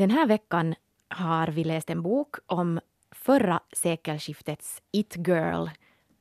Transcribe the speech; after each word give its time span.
Den 0.00 0.10
här 0.10 0.26
veckan 0.26 0.74
har 1.08 1.46
vi 1.46 1.64
läst 1.64 1.90
en 1.90 2.02
bok 2.02 2.36
om 2.46 2.80
förra 3.10 3.60
sekelskiftets 3.72 4.82
it-girl, 4.92 5.68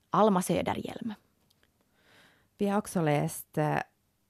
Alma 0.10 0.42
Söderhjelm. 0.42 1.14
Vi 2.58 2.68
har 2.68 2.78
också 2.78 3.02
läst 3.02 3.58
eh, 3.58 3.78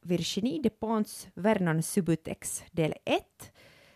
Virginie 0.01 0.62
de 0.62 0.70
Ponts 0.70 1.27
Vernon 1.33 1.83
Subutex 1.83 2.63
del 2.71 2.93
1 3.05 3.51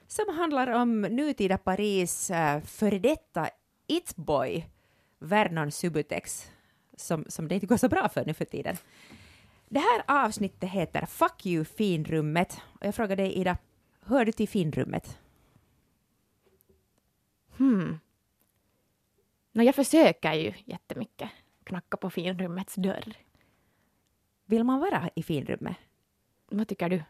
som 0.07 0.37
handlar 0.37 0.67
om 0.67 1.01
nutida 1.01 1.57
Paris 1.57 2.31
eh, 2.31 2.61
före 2.61 2.99
detta 2.99 3.49
it-boy 3.87 4.65
Vernon 5.19 5.71
Subutex 5.71 6.51
som, 6.97 7.25
som 7.27 7.47
det 7.47 7.55
inte 7.55 7.67
går 7.67 7.77
så 7.77 7.89
bra 7.89 8.09
för 8.09 8.25
nu 8.25 8.33
för 8.33 8.45
tiden. 8.45 8.77
Det 9.69 9.79
här 9.79 10.25
avsnittet 10.25 10.69
heter 10.69 11.05
Fuck 11.05 11.45
you 11.45 11.65
finrummet 11.65 12.61
och 12.79 12.85
jag 12.85 12.95
frågar 12.95 13.15
dig 13.15 13.33
Ida, 13.33 13.57
hör 14.01 14.25
du 14.25 14.31
till 14.31 14.49
finrummet? 14.49 15.17
Hmm. 17.57 17.99
No, 19.51 19.61
jag 19.63 19.75
försöker 19.75 20.33
ju 20.33 20.53
jättemycket 20.65 21.29
knacka 21.63 21.97
på 21.97 22.09
finrummets 22.09 22.75
dörr. 22.75 23.13
Vill 24.45 24.63
man 24.63 24.79
vara 24.79 25.09
i 25.15 25.23
finrummet? 25.23 25.77
Vad 26.51 26.67
tycker 26.67 26.89
du? 26.89 27.03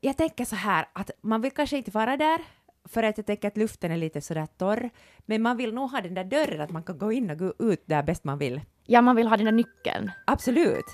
Jag 0.00 0.16
tänker 0.16 0.44
så 0.44 0.56
här 0.56 0.88
att 0.92 1.10
man 1.20 1.42
vill 1.42 1.50
kanske 1.50 1.76
inte 1.76 1.90
vara 1.90 2.16
där 2.16 2.40
för 2.84 3.02
att 3.02 3.16
jag 3.18 3.26
tänker 3.26 3.48
att 3.48 3.56
luften 3.56 3.92
är 3.92 3.96
lite 3.96 4.20
sådär 4.20 4.46
torr, 4.58 4.90
men 5.26 5.42
man 5.42 5.56
vill 5.56 5.74
nog 5.74 5.90
ha 5.90 6.00
den 6.00 6.14
där 6.14 6.24
dörren 6.24 6.60
att 6.60 6.70
man 6.70 6.82
kan 6.82 6.98
gå 6.98 7.12
in 7.12 7.30
och 7.30 7.38
gå 7.38 7.52
ut 7.58 7.82
där 7.86 8.02
bäst 8.02 8.24
man 8.24 8.38
vill. 8.38 8.60
Ja, 8.84 9.00
man 9.00 9.16
vill 9.16 9.26
ha 9.26 9.36
den 9.36 9.44
där 9.44 9.52
nyckeln. 9.52 10.10
Absolut. 10.26 10.84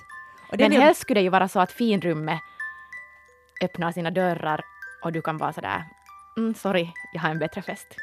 Och 0.52 0.58
men 0.58 0.70
vill... 0.70 0.80
helst 0.80 1.00
skulle 1.00 1.20
det 1.20 1.24
ju 1.24 1.30
vara 1.30 1.48
så 1.48 1.60
att 1.60 1.72
finrummet 1.72 2.40
öppnar 3.62 3.92
sina 3.92 4.10
dörrar 4.10 4.60
och 5.04 5.12
du 5.12 5.22
kan 5.22 5.38
vara 5.38 5.52
sådär 5.52 5.82
mm, 6.36 6.54
sorry, 6.54 6.88
jag 7.12 7.20
har 7.20 7.30
en 7.30 7.38
bättre 7.38 7.62
fest. 7.62 7.96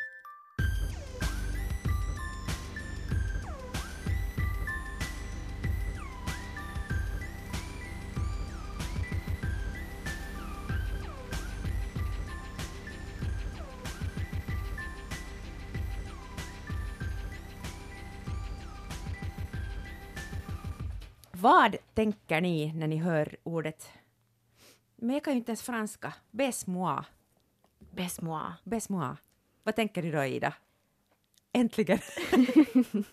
Vad 21.41 21.75
tänker 21.93 22.41
ni 22.41 22.73
när 22.73 22.87
ni 22.87 22.97
hör 22.97 23.35
ordet 23.43 23.91
men 25.01 25.13
jag 25.13 25.23
kan 25.23 25.33
ju 25.33 25.37
inte 25.37 25.51
ens 25.51 25.61
franska. 25.61 26.13
Baisse-moi. 26.31 27.03
Baisse-moi. 27.79 28.53
Baisse-moi. 28.63 29.15
Vad 29.63 29.75
tänker 29.75 30.01
du 30.01 30.11
då, 30.11 30.23
Ida? 30.23 30.53
Äntligen! 31.51 31.99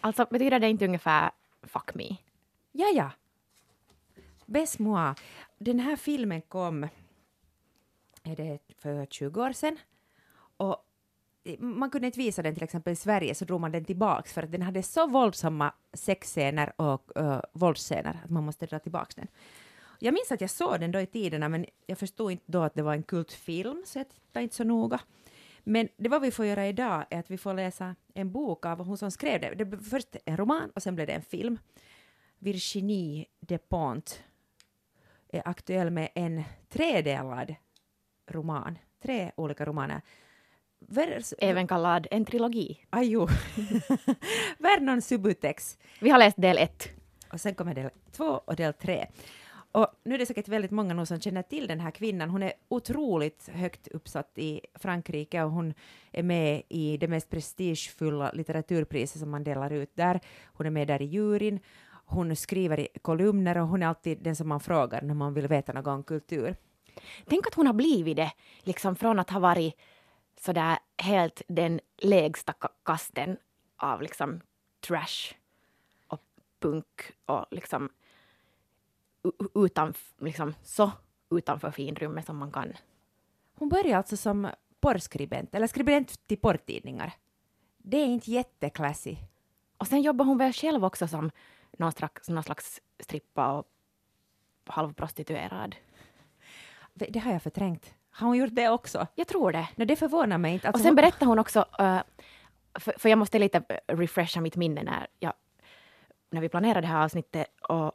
alltså, 0.00 0.26
betyder 0.30 0.58
det 0.58 0.68
inte 0.68 0.84
ungefär 0.84 1.30
fuck 1.62 1.94
me? 1.94 2.16
Ja, 2.72 2.86
ja. 2.94 3.10
Baisse-moi. 4.46 5.14
Den 5.58 5.80
här 5.80 5.96
filmen 5.96 6.42
kom 6.42 6.88
är 8.22 8.36
det 8.36 8.58
för 8.78 9.06
20 9.06 9.42
år 9.42 9.52
sedan. 9.52 9.78
Och 10.56 10.86
man 11.58 11.90
kunde 11.90 12.06
inte 12.06 12.18
visa 12.18 12.42
den 12.42 12.54
till 12.54 12.62
exempel 12.62 12.92
i 12.92 12.96
Sverige, 12.96 13.34
så 13.34 13.44
drog 13.44 13.60
man 13.60 13.72
den 13.72 13.84
tillbaks 13.84 14.32
för 14.32 14.42
att 14.42 14.52
den 14.52 14.62
hade 14.62 14.82
så 14.82 15.06
våldsamma 15.06 15.72
sexscener 15.92 16.72
och 16.76 17.10
uh, 17.18 17.40
våldsscener 17.52 18.20
att 18.24 18.30
man 18.30 18.44
måste 18.44 18.66
dra 18.66 18.78
tillbaks 18.78 19.14
den. 19.14 19.26
Jag 19.98 20.14
minns 20.14 20.32
att 20.32 20.40
jag 20.40 20.50
såg 20.50 20.80
den 20.80 20.92
då 20.92 21.00
i 21.00 21.06
tiderna, 21.06 21.48
men 21.48 21.66
jag 21.86 21.98
förstod 21.98 22.32
inte 22.32 22.44
då 22.46 22.62
att 22.62 22.74
det 22.74 22.82
var 22.82 22.94
en 22.94 23.02
kultfilm, 23.02 23.82
så 23.86 23.98
jag 23.98 24.08
tittade 24.08 24.42
inte 24.42 24.54
så 24.54 24.64
noga. 24.64 25.00
Men 25.64 25.88
det 25.96 26.08
vad 26.08 26.22
vi 26.22 26.30
får 26.30 26.46
göra 26.46 26.66
idag 26.66 27.04
är 27.10 27.18
att 27.18 27.30
vi 27.30 27.38
får 27.38 27.54
läsa 27.54 27.96
en 28.14 28.32
bok 28.32 28.66
av 28.66 28.84
hon 28.84 28.98
som 28.98 29.10
skrev 29.10 29.40
det. 29.40 29.54
Det 29.54 29.64
blev 29.64 29.84
först 29.84 30.16
en 30.24 30.36
roman 30.36 30.70
och 30.74 30.82
sen 30.82 30.94
blev 30.94 31.06
det 31.06 31.12
en 31.12 31.22
film. 31.22 31.58
Virginie 32.38 33.24
Despont 33.40 34.22
är 35.28 35.48
aktuell 35.48 35.90
med 35.90 36.08
en 36.14 36.42
tredelad 36.68 37.54
roman, 38.26 38.78
tre 39.02 39.32
olika 39.36 39.64
romaner. 39.64 40.02
Vers 40.88 41.34
Även 41.38 41.66
kallad 41.66 42.06
en 42.10 42.24
trilogi. 42.24 42.78
Ajo. 42.90 43.26
Vernon 44.58 45.02
Subutex. 45.02 45.78
Vi 46.00 46.10
har 46.10 46.18
läst 46.18 46.36
del 46.36 46.58
ett. 46.58 46.88
Och 47.32 47.40
sen 47.40 47.54
kommer 47.54 47.74
del 47.74 47.90
två 48.12 48.40
och 48.44 48.56
del 48.56 48.72
tre. 48.72 49.06
Och 49.72 49.86
nu 50.04 50.14
är 50.14 50.18
det 50.18 50.26
säkert 50.26 50.48
väldigt 50.48 50.70
många 50.70 51.06
som 51.06 51.20
känner 51.20 51.42
till 51.42 51.66
den 51.66 51.80
här 51.80 51.90
kvinnan. 51.90 52.30
Hon 52.30 52.42
är 52.42 52.52
otroligt 52.68 53.48
högt 53.52 53.88
uppsatt 53.88 54.32
i 54.34 54.60
Frankrike 54.74 55.42
och 55.42 55.50
hon 55.50 55.74
är 56.12 56.22
med 56.22 56.62
i 56.68 56.96
det 56.96 57.08
mest 57.08 57.30
prestigefulla 57.30 58.30
litteraturpriset 58.32 59.20
som 59.20 59.30
man 59.30 59.44
delar 59.44 59.72
ut 59.72 59.90
där. 59.94 60.20
Hon 60.44 60.66
är 60.66 60.70
med 60.70 60.88
där 60.88 61.02
i 61.02 61.04
juryn. 61.04 61.60
Hon 62.06 62.36
skriver 62.36 62.80
i 62.80 62.88
kolumner 63.02 63.58
och 63.58 63.68
hon 63.68 63.82
är 63.82 63.86
alltid 63.86 64.18
den 64.22 64.36
som 64.36 64.48
man 64.48 64.60
frågar 64.60 65.02
när 65.02 65.14
man 65.14 65.34
vill 65.34 65.48
veta 65.48 65.72
något 65.72 65.86
om 65.86 66.02
kultur. 66.02 66.56
Tänk 67.26 67.46
att 67.46 67.54
hon 67.54 67.66
har 67.66 67.74
blivit 67.74 68.16
det, 68.16 68.32
liksom 68.62 68.96
från 68.96 69.18
att 69.18 69.30
ha 69.30 69.40
varit 69.40 69.74
sådär 70.44 70.78
helt 70.98 71.42
den 71.48 71.80
lägsta 71.96 72.54
kasten 72.82 73.36
av 73.76 74.02
liksom 74.02 74.40
trash 74.80 75.34
och 76.06 76.22
punk 76.60 77.12
och 77.26 77.46
liksom 77.50 77.90
utan, 79.54 79.94
liksom, 80.18 80.54
så 80.62 80.92
utanför 81.30 81.70
finrummet 81.70 82.26
som 82.26 82.36
man 82.36 82.52
kan. 82.52 82.72
Hon 83.54 83.68
började 83.68 83.96
alltså 83.96 84.16
som 84.16 84.48
porrskribent, 84.80 85.54
eller 85.54 85.66
skribent 85.66 86.26
till 86.28 86.38
porrtidningar. 86.38 87.12
Det 87.78 87.96
är 87.96 88.06
inte 88.06 88.30
jätteklassy. 88.30 89.16
Och 89.78 89.86
sen 89.86 90.02
jobbar 90.02 90.24
hon 90.24 90.38
väl 90.38 90.52
själv 90.52 90.84
också 90.84 91.08
som 91.08 91.30
någon 91.78 91.92
slags, 91.92 92.28
någon 92.28 92.42
slags 92.42 92.80
strippa 93.00 93.52
och 93.52 93.66
halvprostituerad. 94.66 95.76
Det 96.94 97.18
har 97.18 97.32
jag 97.32 97.42
förträngt. 97.42 97.94
Har 98.16 98.26
hon 98.26 98.36
gjort 98.36 98.54
det 98.54 98.68
också? 98.68 99.06
Jag 99.14 99.28
tror 99.28 99.52
det. 99.52 99.68
Nej, 99.74 99.86
det 99.86 99.96
förvånar 99.96 100.38
mig 100.38 100.52
inte. 100.54 100.68
Alltså, 100.68 100.80
och 100.80 100.84
sen 100.84 100.94
berättar 100.94 101.26
hon 101.26 101.38
också, 101.38 101.58
uh, 101.80 102.00
för, 102.78 102.94
för, 102.98 103.08
jag 103.08 103.18
måste 103.18 103.38
lite 103.38 103.62
refresha 103.86 104.40
mitt 104.40 104.56
minne 104.56 104.82
när, 104.82 105.06
jag, 105.18 105.32
när 106.30 106.40
vi 106.40 106.48
planerade 106.48 106.80
det 106.80 106.86
här 106.86 107.04
avsnittet 107.04 107.46
och 107.68 107.92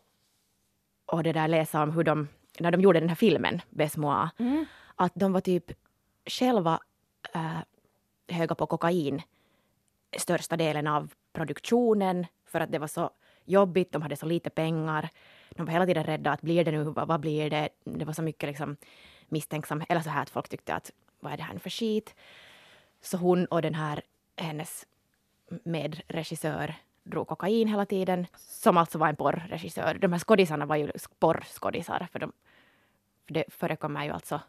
och 1.11 1.23
det 1.23 1.33
där 1.33 1.47
läsa 1.47 1.83
om 1.83 1.91
hur 1.91 2.03
de, 2.03 2.27
när 2.59 2.71
de 2.71 2.81
gjorde 2.81 2.99
den 2.99 3.09
här 3.09 3.15
filmen, 3.15 3.61
Besmoa, 3.69 4.29
mm. 4.39 4.65
att 4.95 5.11
de 5.15 5.33
var 5.33 5.41
typ 5.41 5.71
själva 6.25 6.79
äh, 7.33 7.57
höga 8.27 8.55
på 8.55 8.65
kokain 8.65 9.21
största 10.17 10.57
delen 10.57 10.87
av 10.87 11.13
produktionen 11.33 12.25
för 12.45 12.61
att 12.61 12.71
det 12.71 12.79
var 12.79 12.87
så 12.87 13.09
jobbigt, 13.45 13.91
de 13.91 14.01
hade 14.01 14.15
så 14.15 14.25
lite 14.25 14.49
pengar. 14.49 15.09
De 15.49 15.65
var 15.65 15.73
hela 15.73 15.85
tiden 15.85 16.03
rädda 16.03 16.31
att 16.31 16.41
blir 16.41 16.65
det 16.65 16.71
nu, 16.71 16.83
vad, 16.83 17.07
vad 17.07 17.19
blir 17.19 17.49
det? 17.49 17.69
Det 17.83 18.05
var 18.05 18.13
så 18.13 18.21
mycket 18.21 18.49
liksom 18.49 18.77
misstänksam, 19.31 19.83
eller 19.89 20.01
så 20.01 20.09
här 20.09 20.21
att 20.21 20.29
folk 20.29 20.49
tyckte 20.49 20.75
att 20.75 20.91
vad 21.19 21.33
är 21.33 21.37
det 21.37 21.43
här 21.43 21.57
för 21.57 21.69
skit? 21.69 22.15
Så 23.01 23.17
hon 23.17 23.45
och 23.45 23.61
den 23.61 23.75
här 23.75 24.01
hennes 24.37 24.85
medregissör 25.63 26.75
drog 27.03 27.27
kokain 27.27 27.67
hela 27.67 27.85
tiden, 27.85 28.27
som 28.37 28.77
alltså 28.77 28.97
var 28.97 29.09
en 29.09 29.15
porrregissör. 29.15 29.97
De 30.01 30.11
här 30.11 30.19
skådisarna 30.19 30.65
var 30.65 30.75
ju 30.75 30.91
porrskådisar, 31.19 32.07
för, 32.11 32.19
de, 32.19 32.31
för 33.27 33.33
det 33.33 33.43
förekommer 33.47 34.05
ju 34.05 34.11
alltså... 34.11 34.41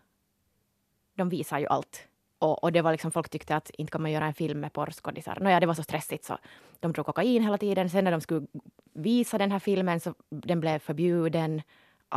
De 1.14 1.28
visar 1.28 1.58
ju 1.58 1.66
allt. 1.66 2.08
Och, 2.38 2.64
och, 2.64 2.72
det 2.72 2.82
var 2.82 2.92
liksom, 2.92 3.10
folk 3.10 3.28
tyckte 3.28 3.56
att 3.56 3.70
inte 3.70 3.92
kan 3.92 4.02
man 4.02 4.10
göra 4.10 4.26
en 4.26 4.34
film 4.34 4.60
med 4.60 4.72
porrskådisar. 4.72 5.38
Nåja, 5.40 5.60
det 5.60 5.66
var 5.66 5.74
så 5.74 5.82
stressigt 5.82 6.24
så 6.24 6.38
de 6.80 6.92
drog 6.92 7.06
kokain 7.06 7.42
hela 7.42 7.58
tiden. 7.58 7.90
Sen 7.90 8.04
när 8.04 8.10
de 8.10 8.20
skulle 8.20 8.46
visa 8.92 9.38
den 9.38 9.52
här 9.52 9.58
filmen 9.58 10.00
så 10.00 10.14
den 10.28 10.60
blev 10.60 10.78
förbjuden. 10.78 11.62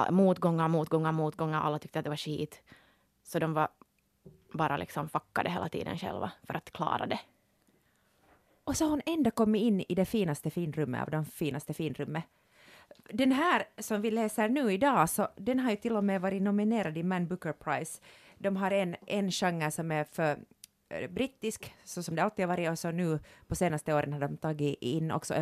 Motgångar, 0.10 0.68
motgångar, 0.68 1.12
motgångar. 1.12 1.62
Alla 1.62 1.80
tyckte 1.80 2.00
att 2.00 2.06
det 2.06 2.10
var 2.10 2.18
skit. 2.18 2.62
Så 3.24 3.40
de 3.40 3.54
var 3.54 3.68
bara 4.54 4.78
liksom 4.78 5.10
fuckade 5.10 5.50
hela 5.50 5.70
tiden 5.70 5.98
själva 5.98 6.32
för 6.44 6.54
att 6.54 6.72
klara 6.72 7.06
det. 7.06 7.20
Och 8.64 8.78
så 8.78 8.86
har 8.86 8.90
hon 8.90 9.02
ändå 9.06 9.32
kommit 9.32 9.62
in 9.62 9.84
i 9.90 9.96
det 9.96 10.06
finaste 10.06 10.50
finrummet 10.50 11.02
av 11.02 11.10
de 11.10 11.26
finaste 11.26 11.74
finrummet. 11.74 12.24
Den 13.10 13.32
här 13.32 13.66
som 13.78 14.02
vi 14.02 14.12
läser 14.12 14.50
nu 14.50 14.74
idag, 14.74 15.10
så 15.10 15.28
den 15.36 15.60
har 15.60 15.72
ju 15.72 15.78
till 15.78 15.96
och 15.96 16.04
med 16.04 16.22
varit 16.22 16.42
nominerad 16.42 16.98
i 16.98 17.04
Man 17.04 17.28
Booker 17.28 17.54
Prize. 17.54 18.02
De 18.38 18.58
har 18.58 18.72
en, 18.72 18.96
en 19.08 19.32
genre 19.32 19.72
som 19.72 19.92
är 19.92 20.04
för 20.04 20.38
eh, 20.90 21.10
brittisk, 21.10 21.74
så 21.84 22.04
som 22.04 22.16
det 22.16 22.24
alltid 22.24 22.46
har 22.46 22.56
varit, 22.56 22.70
och 22.70 22.80
så 22.80 22.92
nu 22.92 23.20
på 23.48 23.56
senaste 23.56 23.94
åren 23.94 24.14
har 24.14 24.20
de 24.20 24.38
tagit 24.38 24.78
in 24.82 25.12
också 25.12 25.34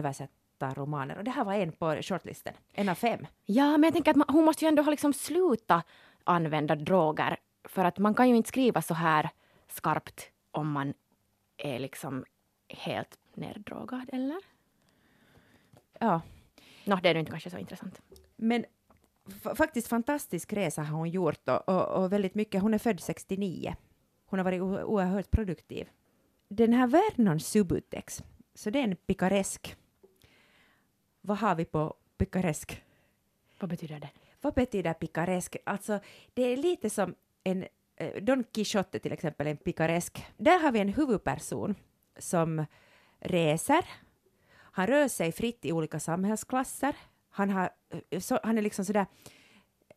översatta 0.62 0.82
romaner. 0.82 1.18
Och 1.18 1.24
det 1.24 1.32
här 1.32 1.44
var 1.44 1.54
en 1.54 1.72
på 1.72 2.02
shortlisten, 2.02 2.54
en 2.74 2.90
av 2.90 2.96
fem. 2.96 3.28
Ja, 3.46 3.78
men 3.78 3.84
jag 3.84 3.94
tänker 3.94 4.12
att 4.12 4.18
man, 4.18 4.28
hon 4.30 4.46
måste 4.46 4.66
ju 4.66 4.70
ändå 4.70 4.84
ha 4.84 4.92
liksom 4.92 5.14
slutat 5.14 5.86
använda 6.24 6.76
droger, 6.76 7.38
för 7.64 7.86
att 7.86 7.98
man 7.98 8.14
kan 8.14 8.30
ju 8.30 8.36
inte 8.36 8.50
skriva 8.50 8.82
så 8.82 8.94
här 8.94 9.30
skarpt 9.68 10.32
om 10.52 10.72
man 10.72 10.94
är 11.58 11.80
liksom 11.80 12.26
helt 12.70 13.18
neddrogad, 13.36 14.10
eller? 14.14 14.42
Ja. 16.00 16.22
Nå, 16.86 17.00
det 17.04 17.10
är 17.10 17.16
inte 17.16 17.32
kanske 17.32 17.50
så 17.50 17.58
intressant. 17.58 18.02
Men 18.36 18.66
faktiskt 19.56 19.88
fantastisk 19.88 20.54
resa 20.54 20.82
har 20.82 20.98
hon 20.98 21.10
gjort 21.10 21.50
och, 21.50 21.70
och, 21.70 22.04
och, 22.04 22.12
väldigt 22.12 22.36
mycket. 22.36 22.62
Hon 22.62 22.74
är 22.74 22.78
född 22.78 23.00
69. 23.00 23.76
hon 24.26 24.40
har 24.40 24.44
varit 24.44 24.62
oerhört 24.62 25.32
produktiv. 25.32 25.90
Den 26.50 26.74
här 26.74 26.88
Vernon 26.88 27.40
Subutex, 27.40 28.24
så 28.56 28.70
det 28.70 28.80
är 28.80 28.84
en 28.84 28.96
pikaresk. 28.96 29.76
Vad 31.22 31.38
har 31.38 31.56
vi 31.56 31.66
på 31.66 31.96
pikaresk? 32.18 32.84
Vad 33.60 33.70
betyder 33.70 34.00
det? 34.00 34.10
Vad 34.42 34.54
betyder 34.54 34.94
pikaresk? 34.94 35.58
Alltså, 35.64 36.00
det 36.34 36.44
är 36.44 36.58
lite 36.58 36.90
som 36.90 37.16
en 37.44 37.66
eh, 37.96 38.24
Don 38.24 38.44
Quixote 38.44 39.00
till 39.00 39.12
exempel, 39.12 39.48
en 39.48 39.58
pikaresk. 39.58 40.26
Där 40.38 40.60
har 40.60 40.72
vi 40.72 40.80
en 40.80 40.90
huvudperson 40.90 41.76
som 42.18 42.66
reser. 43.20 43.86
Han 44.54 44.88
rör 44.88 45.08
sig 45.08 45.32
fritt 45.32 45.66
i 45.66 45.72
olika 45.72 46.00
samhällsklasser. 46.00 46.96
Han, 47.30 47.50
har, 47.50 47.70
eh, 48.10 48.20
så, 48.20 48.40
han 48.44 48.58
är 48.58 48.62
liksom 48.62 48.86
sådär 48.86 49.06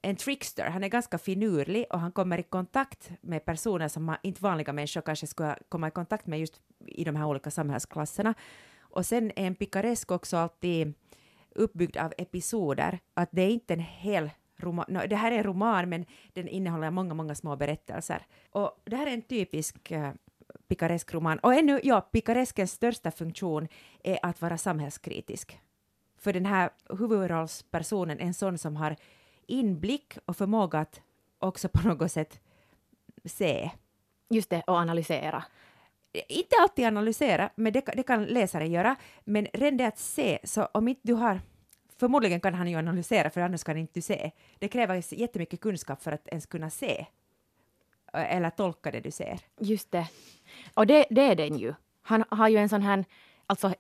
en 0.03 0.17
trickster. 0.17 0.71
Han 0.71 0.85
är 0.85 0.89
ganska 0.89 1.19
finurlig 1.19 1.87
och 1.91 2.01
han 2.01 2.13
kommer 2.13 2.39
i 2.39 2.43
kontakt 2.43 3.11
med 3.21 3.45
personer 3.45 3.89
som 3.89 4.17
inte 4.23 4.43
vanliga 4.43 4.73
människor 4.73 5.01
kanske 5.01 5.27
skulle 5.27 5.59
komma 5.69 5.89
i 5.89 5.91
kontakt 5.91 6.27
med 6.27 6.41
just 6.41 6.61
i 6.87 7.05
de 7.05 7.17
här 7.17 7.27
olika 7.27 7.51
samhällsklasserna. 7.51 8.35
Och 8.81 9.07
sen 9.07 9.31
är 9.37 9.47
en 9.47 9.55
pikaresk 9.55 10.11
också 10.11 10.37
alltid 10.37 10.95
uppbyggd 11.55 11.97
av 11.97 12.13
episoder, 12.19 12.99
att 13.15 13.29
det 13.33 13.43
är 13.43 13.51
inte 13.51 13.75
en 13.75 13.81
hel 13.81 14.31
roman, 14.57 14.87
no, 14.89 15.07
det 15.07 15.17
här 15.17 15.33
är 15.33 15.39
en 15.39 15.45
roman 15.45 15.89
men 15.89 16.05
den 16.33 16.49
innehåller 16.49 16.91
många, 16.91 17.15
många 17.15 17.35
små 17.35 17.57
berättelser. 17.57 18.27
Och 18.51 18.83
det 18.85 18.97
här 18.97 19.07
är 19.07 19.11
en 19.11 19.23
typisk 19.23 19.91
eh, 19.91 20.05
uh, 20.05 20.13
pikaresk 20.69 21.15
roman. 21.15 21.39
Och 21.39 21.55
ännu, 21.55 21.81
ja, 21.83 22.01
pikareskens 22.01 22.73
största 22.73 23.11
funktion 23.11 23.69
är 24.05 24.19
att 24.23 24.43
vara 24.43 24.59
samhällskritisk. 24.59 25.61
För 26.19 26.33
den 26.33 26.47
här 26.47 26.71
huvudrollspersonen 26.99 28.21
är 28.21 28.25
en 28.25 28.35
sån 28.35 28.59
som 28.59 28.77
har 28.77 28.97
inblick 29.47 30.19
och 30.25 30.37
förmåga 30.37 30.79
att 30.79 31.01
också 31.39 31.69
på 31.69 31.89
något 31.89 32.13
sätt 32.13 32.41
se. 33.25 33.71
Just 34.31 34.51
det, 34.51 34.63
och 34.67 34.77
analysera. 34.77 35.45
Inte 36.29 36.57
alltid 36.61 36.87
analysera, 36.87 37.51
men 37.55 37.73
det, 37.73 37.81
det 37.97 38.03
kan 38.03 38.25
läsaren 38.25 38.73
göra. 38.73 38.97
Men 39.25 39.47
redan 39.53 39.77
det 39.77 39.87
att 39.87 39.99
se, 39.99 40.39
så 40.45 40.69
om 40.73 40.89
inte 40.89 41.01
du 41.05 41.15
har 41.15 41.41
Förmodligen 41.97 42.41
kan 42.41 42.55
han 42.55 42.69
ju 42.69 42.77
analysera, 42.77 43.31
för 43.31 43.41
annars 43.41 43.65
kan 43.65 43.77
inte 43.77 43.93
du 43.95 44.01
se. 44.01 44.31
Det 44.59 44.69
kräver 44.69 45.15
jättemycket 45.15 45.61
kunskap 45.61 46.03
för 46.03 46.13
att 46.13 46.29
ens 46.29 46.47
kunna 46.47 46.71
se 46.71 47.07
eh, 48.13 48.37
eller 48.37 48.51
tolka 48.51 48.91
det 48.91 49.01
du 49.01 49.11
ser. 49.11 49.41
Just 49.61 49.91
det. 49.91 50.09
Och 50.75 50.87
det, 50.87 51.07
det 51.11 51.23
är 51.23 51.35
den 51.35 51.59
ju. 51.59 51.75
Han 52.03 52.25
har 52.29 52.49
ju 52.49 52.57
en 52.57 52.69
sån 52.69 52.83
här, 52.83 53.05
alltså 53.47 53.75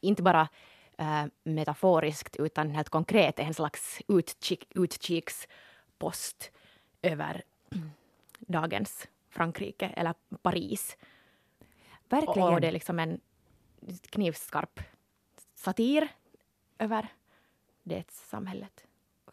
inte 0.00 0.22
bara 0.22 0.48
äh, 0.98 1.24
metaforiskt 1.44 2.36
utan 2.36 2.70
helt 2.70 2.88
konkret 2.88 3.38
en 3.38 3.54
slags 3.54 4.00
utkik, 4.08 4.68
utkikspost 4.74 6.50
över 7.02 7.42
dagens 8.38 9.08
Frankrike 9.30 9.90
eller 9.96 10.14
Paris. 10.42 10.96
Verkligen. 12.10 12.48
Och, 12.48 12.54
och 12.54 12.60
det 12.60 12.68
är 12.68 12.72
liksom 12.72 12.98
en 12.98 13.20
knivskarp 14.10 14.80
satir 15.54 16.08
över 16.78 17.08
det 17.82 18.10
samhället. 18.10 18.86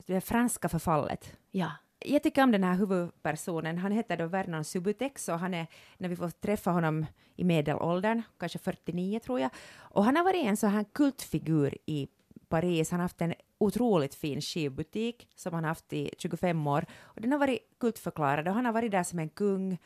Det 0.06 0.22
franska 0.22 0.70
förfallet. 0.70 1.38
Ja. 1.52 1.72
Jag 2.00 2.24
tycker 2.24 2.44
om 2.44 2.52
den 2.52 2.64
här 2.64 2.76
huvudpersonen. 2.76 3.78
Han 3.78 3.92
heter 3.92 4.18
då 4.18 4.28
Vernon 4.28 4.64
Subutex 4.64 5.30
och 5.30 5.40
han 5.40 5.54
är, 5.54 5.68
när 5.98 6.10
vi 6.10 6.16
får 6.16 6.30
träffa 6.30 6.72
honom 6.72 7.06
i 7.36 7.44
medelåldern, 7.44 8.22
kanske 8.40 8.60
49 8.60 9.20
tror 9.20 9.40
jag, 9.40 9.50
och 9.76 10.04
han 10.04 10.16
har 10.16 10.24
varit 10.24 10.46
en 10.46 10.58
sån 10.58 10.70
här 10.70 10.86
kultfigur 10.94 11.78
i 11.86 12.08
Paris. 12.50 12.92
Han 12.92 13.00
har 13.00 13.04
haft 13.04 13.22
en 13.22 13.34
otroligt 13.58 14.16
fin 14.16 14.42
skivbutik 14.42 15.28
som 15.36 15.54
han 15.54 15.64
haft 15.64 15.94
i 15.94 16.12
25 16.18 16.68
år 16.68 16.86
och 17.02 17.22
den 17.22 17.32
har 17.32 17.40
varit 17.40 17.60
kultförklarad 17.80 18.48
och 18.48 18.54
han 18.54 18.66
har 18.66 18.74
varit 18.74 18.92
där 18.92 19.04
som 19.04 19.20
en 19.20 19.30
kung 19.30 19.78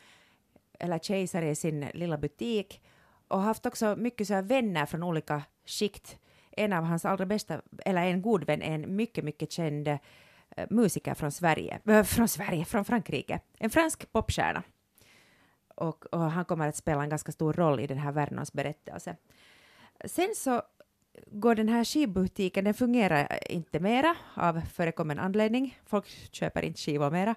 eller 0.81 0.99
kejsare 0.99 1.49
i 1.49 1.55
sin 1.55 1.85
lilla 1.93 2.17
butik 2.17 2.81
och 3.27 3.41
haft 3.41 3.65
också 3.65 3.95
mycket 3.95 4.27
så 4.27 4.41
vänner 4.41 4.85
från 4.85 5.03
olika 5.03 5.43
skikt 5.65 6.17
en 6.51 6.73
av 6.73 6.83
hans 6.83 7.05
allra 7.05 7.25
bästa, 7.25 7.61
eller 7.85 8.01
en 8.01 8.21
god 8.21 8.43
vän, 8.43 8.61
är 8.61 8.75
en 8.75 8.95
mycket, 8.95 9.23
mycket 9.23 9.51
känd 9.51 9.87
uh, 9.87 9.97
musiker 10.69 11.13
från 11.13 11.31
Sverige, 11.31 11.79
uh, 11.89 12.03
från 12.03 12.27
Sverige, 12.27 12.65
från 12.65 12.85
Frankrike, 12.85 13.39
en 13.57 13.69
fransk 13.69 14.11
popstjärna. 14.11 14.63
Och, 15.75 16.05
och, 16.05 16.31
han 16.31 16.45
kommer 16.45 16.67
att 16.67 16.75
spela 16.75 17.03
en 17.03 17.09
ganska 17.09 17.31
stor 17.31 17.53
roll 17.53 17.79
i 17.79 17.87
den 17.87 17.97
här 17.97 18.11
Vernons 18.11 18.53
berättelse. 18.53 19.15
Sen 20.05 20.35
så 20.35 20.61
går 21.27 21.55
den 21.55 21.69
här 21.69 21.83
skivbutiken, 21.83 22.63
den 22.63 22.73
fungerar 22.73 23.51
inte 23.51 23.79
mera 23.79 24.15
av 24.35 24.61
förekommen 24.61 25.19
anledning. 25.19 25.79
Folk 25.85 26.07
köper 26.31 26.61
inte 26.61 26.79
skivor 26.79 27.11
mera 27.11 27.35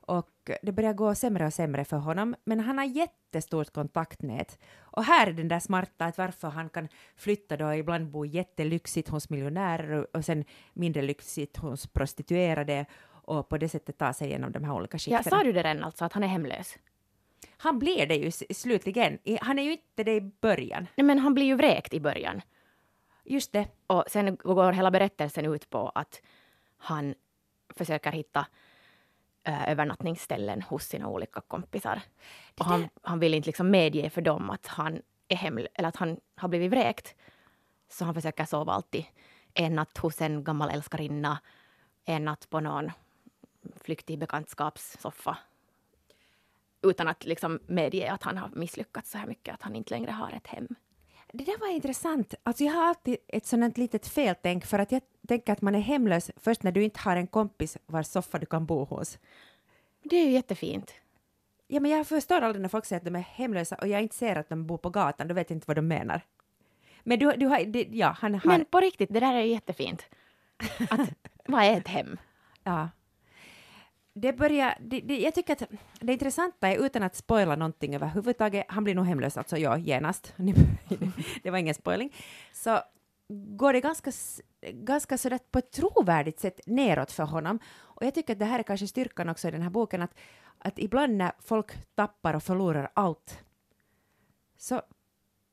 och 0.00 0.50
det 0.62 0.72
börjar 0.72 0.92
gå 0.92 1.14
sämre 1.14 1.46
och 1.46 1.52
sämre 1.52 1.84
för 1.84 1.96
honom, 1.96 2.34
men 2.44 2.60
han 2.60 2.78
har 2.78 2.84
jättestort 2.84 3.70
kontaktnät. 3.72 4.58
Och 4.78 5.04
här 5.04 5.26
är 5.26 5.32
den 5.32 5.48
där 5.48 5.60
smarta 5.60 6.04
att 6.04 6.18
varför 6.18 6.48
han 6.48 6.68
kan 6.68 6.88
flytta 7.16 7.56
då 7.56 7.74
ibland 7.74 8.10
bo 8.10 8.24
jättelyxigt 8.24 9.08
hos 9.08 9.30
miljonärer 9.30 10.16
och 10.16 10.24
sen 10.24 10.44
mindre 10.72 11.02
lyxigt 11.02 11.56
hos 11.56 11.86
prostituerade 11.86 12.86
och 13.30 13.48
på 13.48 13.58
det 13.58 13.68
sättet 13.68 13.98
ta 13.98 14.12
sig 14.12 14.28
igenom 14.28 14.52
de 14.52 14.64
här 14.64 14.74
olika 14.74 14.98
skikten. 14.98 15.22
Ja, 15.24 15.30
sa 15.30 15.42
du 15.42 15.52
det 15.52 15.62
redan 15.62 15.84
alltså, 15.84 16.04
att 16.04 16.12
han 16.12 16.22
är 16.22 16.28
hemlös? 16.28 16.78
Han 17.56 17.78
blir 17.78 18.06
det 18.06 18.16
ju 18.16 18.30
slutligen. 18.30 19.18
Han 19.40 19.58
är 19.58 19.62
ju 19.62 19.72
inte 19.72 20.04
det 20.04 20.14
i 20.14 20.20
början. 20.20 20.86
Nej, 20.96 21.04
men 21.04 21.18
han 21.18 21.34
blir 21.34 21.44
ju 21.44 21.54
vräkt 21.54 21.94
i 21.94 22.00
början. 22.00 22.40
Just 23.24 23.52
det. 23.52 23.68
Och 23.86 24.04
sen 24.08 24.36
går 24.36 24.72
hela 24.72 24.90
berättelsen 24.90 25.46
ut 25.46 25.70
på 25.70 25.88
att 25.94 26.22
han 26.76 27.14
försöker 27.76 28.12
hitta 28.12 28.46
övernattningsställen 29.44 30.62
hos 30.62 30.84
sina 30.84 31.08
olika 31.08 31.40
kompisar. 31.40 32.02
Och 32.58 32.64
han, 32.64 32.88
han 33.02 33.18
vill 33.18 33.34
inte 33.34 33.46
liksom 33.46 33.70
medge 33.70 34.10
för 34.10 34.20
dem 34.20 34.50
att 34.50 34.66
han 34.66 35.02
är 35.28 35.36
heml 35.36 35.68
eller 35.74 35.88
att 35.88 35.96
han 35.96 36.20
har 36.36 36.48
blivit 36.48 36.70
vräkt. 36.70 37.14
Så 37.88 38.04
han 38.04 38.14
försöker 38.14 38.44
sova 38.44 38.72
alltid 38.72 39.04
en 39.54 39.74
natt 39.74 39.98
hos 39.98 40.20
en 40.20 40.44
gammal 40.44 40.70
älskarinna, 40.70 41.38
en 42.04 42.24
natt 42.24 42.50
på 42.50 42.60
någon 42.60 42.90
flyktig 43.76 44.18
bekantskapssoffa 44.18 45.38
utan 46.82 47.08
att 47.08 47.24
liksom 47.24 47.60
medge 47.66 48.12
att 48.12 48.22
han 48.22 48.38
har 48.38 48.48
misslyckats 48.48 49.10
så 49.10 49.18
här 49.18 49.26
mycket, 49.26 49.54
att 49.54 49.62
han 49.62 49.76
inte 49.76 49.94
längre 49.94 50.10
har 50.10 50.32
ett 50.32 50.46
hem. 50.46 50.68
Det 51.32 51.44
där 51.44 51.58
var 51.58 51.68
intressant. 51.68 52.34
Alltså 52.42 52.64
jag 52.64 52.72
har 52.72 52.84
alltid 52.84 53.16
ett 53.28 53.46
sådant 53.46 53.78
litet 53.78 54.06
feltänk 54.06 54.66
för 54.66 54.78
att 54.78 54.92
jag 54.92 55.02
tänker 55.28 55.52
att 55.52 55.62
man 55.62 55.74
är 55.74 55.80
hemlös 55.80 56.30
först 56.36 56.62
när 56.62 56.72
du 56.72 56.84
inte 56.84 57.00
har 57.00 57.16
en 57.16 57.26
kompis 57.26 57.78
vars 57.86 58.06
soffa 58.06 58.38
du 58.38 58.46
kan 58.46 58.66
bo 58.66 58.84
hos. 58.84 59.18
Det 60.02 60.16
är 60.16 60.24
ju 60.24 60.30
jättefint. 60.30 60.94
Ja, 61.66 61.80
men 61.80 61.90
jag 61.90 62.06
förstår 62.06 62.40
aldrig 62.40 62.62
när 62.62 62.68
folk 62.68 62.84
säger 62.84 63.00
att 63.00 63.04
de 63.04 63.16
är 63.16 63.20
hemlösa 63.20 63.76
och 63.76 63.88
jag 63.88 64.02
inte 64.02 64.16
ser 64.16 64.36
att 64.36 64.48
de 64.48 64.66
bor 64.66 64.78
på 64.78 64.90
gatan, 64.90 65.28
då 65.28 65.34
vet 65.34 65.50
jag 65.50 65.56
inte 65.56 65.64
vad 65.66 65.76
de 65.76 65.88
menar. 65.88 66.20
Men 67.02 67.18
du, 67.18 67.32
du 67.32 67.46
har, 67.46 67.64
det, 67.64 67.86
ja, 67.90 68.16
han 68.18 68.34
har... 68.34 68.42
Men 68.44 68.64
på 68.64 68.80
riktigt, 68.80 69.12
det 69.12 69.20
där 69.20 69.34
är 69.34 69.42
ju 69.42 69.52
jättefint. 69.52 70.06
Att, 70.90 71.00
vad 71.46 71.64
är 71.64 71.76
ett 71.76 71.88
hem? 71.88 72.18
Ja. 72.64 72.88
Det 74.12 74.32
börjar, 74.32 74.78
det, 74.80 75.00
det, 75.00 75.18
jag 75.18 75.34
tycker 75.34 75.52
att 75.52 75.70
det 76.00 76.12
intressanta 76.12 76.68
är, 76.68 76.86
utan 76.86 77.02
att 77.02 77.16
spoila 77.16 77.56
någonting 77.56 77.94
överhuvudtaget, 77.94 78.66
han 78.68 78.84
blir 78.84 78.94
nog 78.94 79.06
hemlös, 79.06 79.36
alltså 79.36 79.56
ja, 79.56 79.78
genast, 79.78 80.34
det 81.42 81.50
var 81.50 81.58
ingen 81.58 81.74
spoiling, 81.74 82.14
så 82.52 82.80
går 83.28 83.72
det 83.72 83.80
ganska, 83.80 84.12
ganska 84.72 85.18
sådär 85.18 85.38
på 85.50 85.58
ett 85.58 85.70
trovärdigt 85.70 86.40
sätt 86.40 86.60
neråt 86.66 87.12
för 87.12 87.24
honom. 87.24 87.58
Och 87.78 88.06
jag 88.06 88.14
tycker 88.14 88.32
att 88.32 88.38
det 88.38 88.44
här 88.44 88.58
är 88.58 88.62
kanske 88.62 88.86
styrkan 88.86 89.28
också 89.28 89.48
i 89.48 89.50
den 89.50 89.62
här 89.62 89.70
boken, 89.70 90.02
att, 90.02 90.14
att 90.58 90.78
ibland 90.78 91.16
när 91.16 91.32
folk 91.40 91.94
tappar 91.94 92.34
och 92.34 92.42
förlorar 92.42 92.90
allt, 92.94 93.44
så 94.56 94.82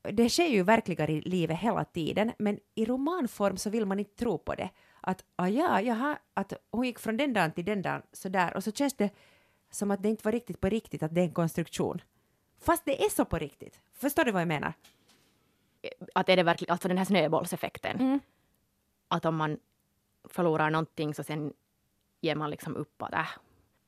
det 0.02 0.28
sker 0.28 0.48
ju 0.48 0.62
verkligen 0.62 1.10
i 1.10 1.20
livet 1.20 1.58
hela 1.58 1.84
tiden, 1.84 2.32
men 2.38 2.58
i 2.74 2.84
romanform 2.84 3.56
så 3.56 3.70
vill 3.70 3.86
man 3.86 3.98
inte 3.98 4.16
tro 4.16 4.38
på 4.38 4.54
det. 4.54 4.70
Att 5.00 5.24
ah, 5.36 5.48
ja, 5.48 5.80
jaha, 5.80 6.18
att 6.34 6.52
hon 6.70 6.84
gick 6.84 6.98
från 6.98 7.16
den 7.16 7.32
dagen 7.32 7.52
till 7.52 7.64
den 7.64 7.82
dagen 7.82 8.02
sådär, 8.12 8.56
och 8.56 8.64
så 8.64 8.72
känns 8.72 8.94
det 8.94 9.10
som 9.70 9.90
att 9.90 10.02
det 10.02 10.08
inte 10.08 10.24
var 10.24 10.32
riktigt 10.32 10.60
på 10.60 10.68
riktigt, 10.68 11.02
att 11.02 11.14
det 11.14 11.20
är 11.20 11.24
en 11.24 11.32
konstruktion. 11.32 12.02
Fast 12.60 12.84
det 12.84 13.04
är 13.04 13.08
så 13.08 13.24
på 13.24 13.38
riktigt. 13.38 13.80
Förstår 13.92 14.24
du 14.24 14.32
vad 14.32 14.40
jag 14.40 14.48
menar? 14.48 14.72
Att 16.14 16.28
är 16.28 16.36
det 16.36 16.42
verkligen, 16.42 16.72
alltså 16.72 16.88
den 16.88 16.98
här 16.98 17.04
snöbollseffekten. 17.04 18.00
Mm. 18.00 18.20
Att 19.08 19.24
om 19.24 19.36
man 19.36 19.58
förlorar 20.24 20.70
någonting 20.70 21.14
så 21.14 21.24
sen 21.24 21.52
ger 22.20 22.34
man 22.34 22.50
liksom 22.50 22.76
upp 22.76 23.02
att 23.02 23.12
äh. 23.12 23.28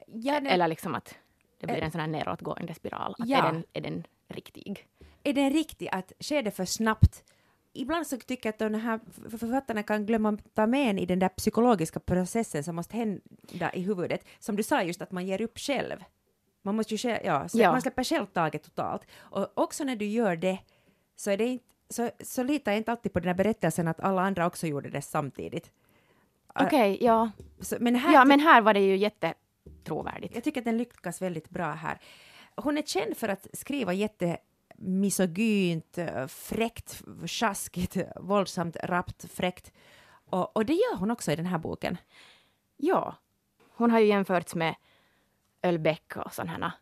Ja, 0.07 0.35
Eller 0.35 0.69
liksom 0.69 0.95
att 0.95 1.15
det 1.59 1.67
blir 1.67 1.83
en 1.83 1.91
sån 1.91 2.01
här 2.01 2.09
nedåtgående 2.09 2.75
spiral. 2.75 3.15
Att 3.19 3.29
Ja. 3.29 3.39
är, 3.39 3.53
den, 3.53 3.65
är 3.73 3.81
den 3.81 4.07
riktig? 4.29 4.89
är 5.23 5.33
den 5.33 5.51
riktig 5.51 5.89
att 5.93 6.13
sker 6.21 6.43
det 6.43 6.51
för 6.51 6.65
snabbt? 6.65 7.25
Ibland 7.73 8.07
så 8.07 8.17
tycker 8.17 8.49
jag 8.49 8.53
att 8.53 8.59
de 8.73 8.75
här 8.81 9.01
författarna 9.31 9.83
kan 9.83 10.07
glömma 10.07 10.29
att 10.29 10.55
ta 10.55 10.67
med 10.67 10.91
en 10.91 10.99
i 10.99 11.07
den 11.07 11.19
där 11.19 11.29
psykologiska 11.29 12.01
processen 12.01 12.65
som 12.65 12.77
måste 12.77 12.97
hända 12.97 13.73
i 13.75 13.81
huvudet. 13.83 14.25
Som 14.39 14.57
du 14.57 14.63
sa 14.63 14.83
just 14.83 15.03
att 15.03 15.13
man 15.13 15.27
ger 15.27 15.41
upp 15.43 15.59
själv. 15.59 15.97
Man 16.63 16.77
måste 16.77 16.95
ju 16.95 16.99
själv, 16.99 17.21
ja, 17.25 17.47
Ja. 17.53 17.73
man 17.73 17.83
släpper 17.83 18.05
själv 18.05 18.27
taget 18.27 18.63
totalt. 18.63 19.03
Och 19.15 19.49
också 19.55 19.85
när 19.85 19.97
du 19.97 20.05
gör 20.07 20.37
det 20.37 20.59
så 21.17 21.31
är 21.31 21.37
det 21.37 21.47
inte 21.47 21.65
så, 21.89 22.11
så 22.21 22.43
litar 22.43 22.73
jag 22.73 22.77
inte 22.79 22.91
alltid 22.93 23.13
på 23.13 23.21
den 23.21 23.27
här 23.29 23.35
berättelsen 23.35 23.89
att 23.89 24.01
alla 24.01 24.23
andra 24.23 24.47
också 24.47 24.67
gjorde 24.67 24.91
det 24.91 25.03
samtidigt. 25.03 25.71
Äh, 26.61 26.67
Okej, 26.67 26.99
ja. 27.01 27.31
Så, 27.61 27.77
men 27.81 27.95
här 27.95 28.13
Ja, 28.15 28.25
men 28.25 28.41
här 28.41 28.61
var 28.63 28.75
det 28.75 28.81
ju 28.81 28.97
jättetrovärdigt. 28.97 30.35
jag 30.35 30.45
tycker 30.45 30.61
att 30.61 30.65
den 30.65 30.79
lyckas 30.79 31.23
väldigt 31.23 31.51
bra 31.51 31.71
här. 31.73 31.99
hon 32.57 32.79
är 32.79 32.83
känd 32.83 33.17
för 33.17 33.29
att 33.29 33.47
skriva 33.53 33.93
jättemisogynt, 33.93 34.47
misogynt, 34.81 35.99
eh, 35.99 36.27
fräckt, 36.27 37.03
sjaskigt, 37.27 37.97
eh, 37.97 38.05
våldsamt, 38.17 38.77
rappt, 38.83 39.33
fräckt. 39.33 39.73
Och, 40.11 40.57
och 40.57 40.67
det 40.67 40.73
gör 40.73 40.97
hon 40.97 41.11
också 41.11 41.33
i 41.33 41.37
den 41.37 41.47
här 41.47 41.59
boken. 41.59 41.97
Ja. 42.77 43.15
Hon 43.69 43.91
har 43.91 43.99
ju 43.99 44.07
jämförts 44.07 44.55
med 44.55 44.75
Ölbeck 45.63 46.17
och 46.17 46.33
sådana 46.35 46.73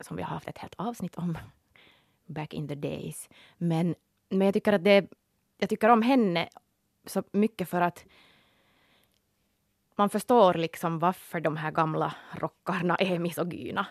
som 0.00 0.16
vi 0.16 0.22
har 0.22 0.30
haft 0.30 0.48
ett 0.48 0.58
helt 0.58 0.74
avsnitt 0.74 1.16
om 1.16 1.38
back 2.26 2.54
in 2.54 2.68
the 2.68 2.74
days. 2.74 3.28
Men, 3.56 3.94
men 4.28 4.44
jag 4.44 4.54
tycker 4.54 4.72
att 4.72 4.84
det, 4.84 5.10
jag 5.58 5.68
tycker 5.68 5.88
om 5.88 6.02
henne 6.02 6.48
så 7.04 7.22
mycket 7.32 7.68
för 7.68 7.80
att 7.80 8.04
man 9.96 10.10
förstår 10.10 10.54
liksom 10.54 10.98
varför 10.98 11.40
de 11.40 11.56
här 11.56 11.70
gamla 11.70 12.14
rockarna 12.32 12.96
är 12.96 13.18
misogyna. 13.18 13.86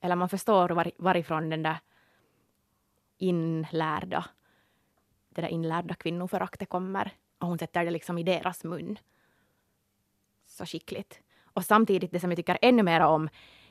Eller 0.00 0.16
man 0.16 0.28
förstår 0.28 0.68
var, 0.68 0.90
varifrån 0.96 1.50
den 1.50 1.62
där 1.62 1.78
inlärda, 3.20 4.24
det 5.28 5.40
där 5.40 5.48
inlärda 5.48 5.94
kvinnoföraktet 5.94 6.68
kommer. 6.68 7.12
Och 7.38 7.48
hon 7.48 7.58
sätter 7.58 7.84
det 7.84 7.90
liksom 7.90 8.18
i 8.18 8.22
deras 8.22 8.64
mun. 8.64 8.98
Så 10.46 10.66
skickligt. 10.66 11.20
Och 11.44 11.64
samtidigt, 11.64 12.12
det 12.12 12.20
som 12.20 12.30
jag 12.30 12.36
tycker 12.36 12.58
ännu 12.62 12.82
mer 12.82 13.00
om 13.00 13.28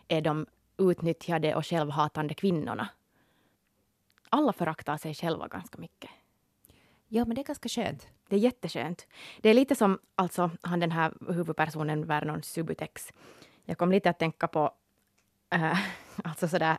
är 0.07 0.21
de 0.21 0.45
utnyttjade 0.77 1.55
och 1.55 1.65
självhatande 1.65 2.33
kvinnorna. 2.33 2.89
Alla 4.29 4.53
föraktar 4.53 4.97
sig 4.97 5.13
själva 5.13 5.47
ganska 5.47 5.77
mycket. 5.77 6.11
Ja, 7.07 7.25
men 7.25 7.35
det 7.35 7.41
är 7.41 7.45
ganska 7.45 7.69
skönt. 7.69 8.07
Det 8.27 8.35
är 8.35 8.39
jätteskönt. 8.39 9.07
Det 9.41 9.49
är 9.49 9.53
lite 9.53 9.75
som 9.75 9.99
alltså, 10.15 10.51
han 10.61 10.79
den 10.79 10.91
här 10.91 11.13
huvudpersonen 11.33 12.05
Vernon 12.05 12.43
Subutex. 12.43 13.13
Jag 13.65 13.77
kom 13.77 13.91
lite 13.91 14.09
att 14.09 14.19
tänka 14.19 14.47
på 14.47 14.71
äh, 15.49 15.79
alltså 16.23 16.47
sådär 16.47 16.77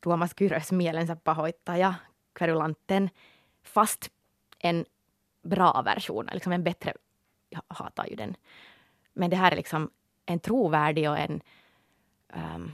Tuomas 0.00 0.34
Kyrös 0.38 0.72
mielensä 0.72 1.16
pahoittaja, 1.16 1.94
kverulanten, 2.34 3.10
fast 3.62 4.08
en 4.64 4.84
bra 5.42 5.82
version, 5.84 6.28
liksom 6.32 6.52
en 6.52 6.64
bättre, 6.64 6.92
jag 7.48 7.62
hatar 7.68 8.06
ju 8.06 8.16
den. 8.16 8.36
Men 9.12 9.30
det 9.30 9.36
här 9.36 9.52
är 9.52 9.56
liksom 9.56 9.90
en 10.26 10.40
trovärdig 10.40 11.10
och 11.10 11.18
en 11.18 11.40
um, 12.34 12.72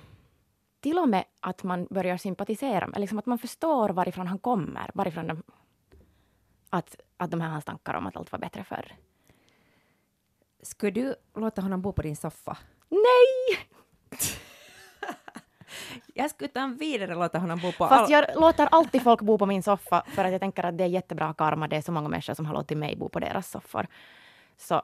till 0.80 0.98
och 0.98 1.08
med 1.08 1.24
att 1.40 1.62
man 1.62 1.86
börjar 1.90 2.16
sympatisera 2.16 2.86
liksom 2.86 3.18
att 3.18 3.26
man 3.26 3.38
förstår 3.38 3.88
varifrån 3.88 4.26
han 4.26 4.38
kommer, 4.38 4.90
varifrån 4.94 5.26
de, 5.26 5.42
att, 6.70 6.96
att 7.16 7.30
de 7.30 7.40
här 7.40 7.48
hans 7.48 7.64
tankar 7.64 7.94
om 7.94 8.06
att 8.06 8.16
allt 8.16 8.32
var 8.32 8.38
bättre 8.38 8.64
förr. 8.64 8.92
Skulle 10.62 10.90
du 10.90 11.14
låta 11.34 11.62
honom 11.62 11.82
bo 11.82 11.92
på 11.92 12.02
din 12.02 12.16
soffa? 12.16 12.58
Nej! 12.88 13.68
Jag 16.14 16.30
skulle 16.30 16.48
ta 16.48 16.66
vidare 16.66 17.14
låta 17.14 17.38
honom 17.38 17.58
bo 17.58 17.72
på... 17.72 17.88
Fast 17.88 18.10
jag 18.10 18.24
låter 18.34 18.66
alltid 18.66 19.02
folk 19.02 19.20
bo 19.20 19.38
på 19.38 19.46
min 19.46 19.62
soffa 19.62 20.02
för 20.06 20.24
att 20.24 20.32
jag 20.32 20.40
tänker 20.40 20.64
att 20.64 20.78
det 20.78 20.84
är 20.84 20.88
jättebra 20.88 21.34
karma. 21.34 21.68
Det 21.68 21.76
är 21.76 21.80
så 21.80 21.92
många 21.92 22.08
människor 22.08 22.34
som 22.34 22.46
har 22.46 22.54
låtit 22.54 22.78
mig 22.78 22.96
bo 22.96 23.08
på 23.08 23.20
deras 23.20 23.50
soffor. 23.50 23.86
Så 24.56 24.82